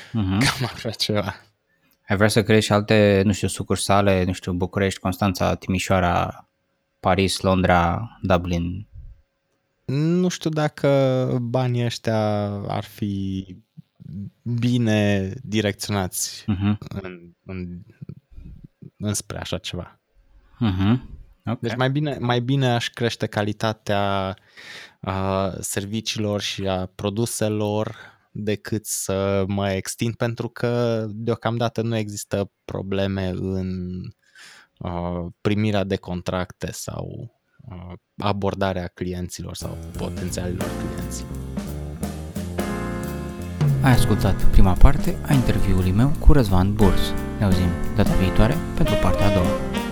uh-huh. 0.09 0.39
cam 0.39 0.71
așa 0.75 0.91
ceva. 0.91 1.35
Ai 2.09 2.17
vrea 2.17 2.29
să 2.29 2.43
creezi 2.43 2.67
și 2.67 2.73
alte, 2.73 3.23
nu 3.25 3.33
știu, 3.33 3.49
sucursale, 3.49 4.25
nu 4.25 4.33
știu, 4.33 4.53
București, 4.53 5.01
Constanța, 5.01 5.55
Timișoara, 5.55 6.49
Paris, 7.01 7.41
Londra, 7.41 8.09
Dublin? 8.23 8.87
Nu 9.85 10.29
știu 10.29 10.51
dacă 10.51 11.39
banii 11.43 11.85
ăștia 11.85 12.47
ar 12.69 12.85
fi 12.85 13.45
bine 14.43 15.33
direcționați 15.43 16.43
uh-huh. 16.43 16.77
în, 17.03 17.33
în, 17.45 17.83
înspre 18.97 19.39
așa 19.39 19.59
ceva. 19.59 20.01
Uh-huh. 20.55 21.15
Okay. 21.41 21.59
Deci 21.61 21.77
mai 21.77 21.91
bine, 21.91 22.17
mai 22.21 22.41
bine 22.41 22.71
aș 22.71 22.89
crește 22.89 23.27
calitatea 23.27 24.37
a 25.01 25.53
serviciilor 25.61 26.41
și 26.41 26.69
a 26.69 26.87
produselor 26.87 27.97
decât 28.31 28.87
să 28.87 29.45
mă 29.49 29.71
extind 29.71 30.15
pentru 30.15 30.49
că 30.49 31.05
deocamdată 31.11 31.83
nu 31.83 31.97
există 31.97 32.51
probleme 32.65 33.29
în 33.29 34.01
uh, 34.79 35.27
primirea 35.41 35.85
de 35.85 35.97
contracte 35.97 36.73
sau 36.73 37.35
uh, 37.71 37.93
abordarea 38.17 38.87
clienților 38.87 39.55
sau 39.55 39.79
potențialilor 39.97 40.69
clienți. 40.79 41.25
Ai 43.87 43.93
ascultat 43.93 44.45
prima 44.45 44.73
parte 44.73 45.17
a 45.29 45.33
interviului 45.33 45.91
meu 45.91 46.13
cu 46.19 46.33
Răzvan 46.33 46.73
Burs. 46.73 47.13
Ne 47.39 47.45
auzim 47.45 47.69
data 47.97 48.11
viitoare 48.21 48.57
pentru 48.75 48.95
partea 48.95 49.27
a 49.27 49.33
doua. 49.33 49.86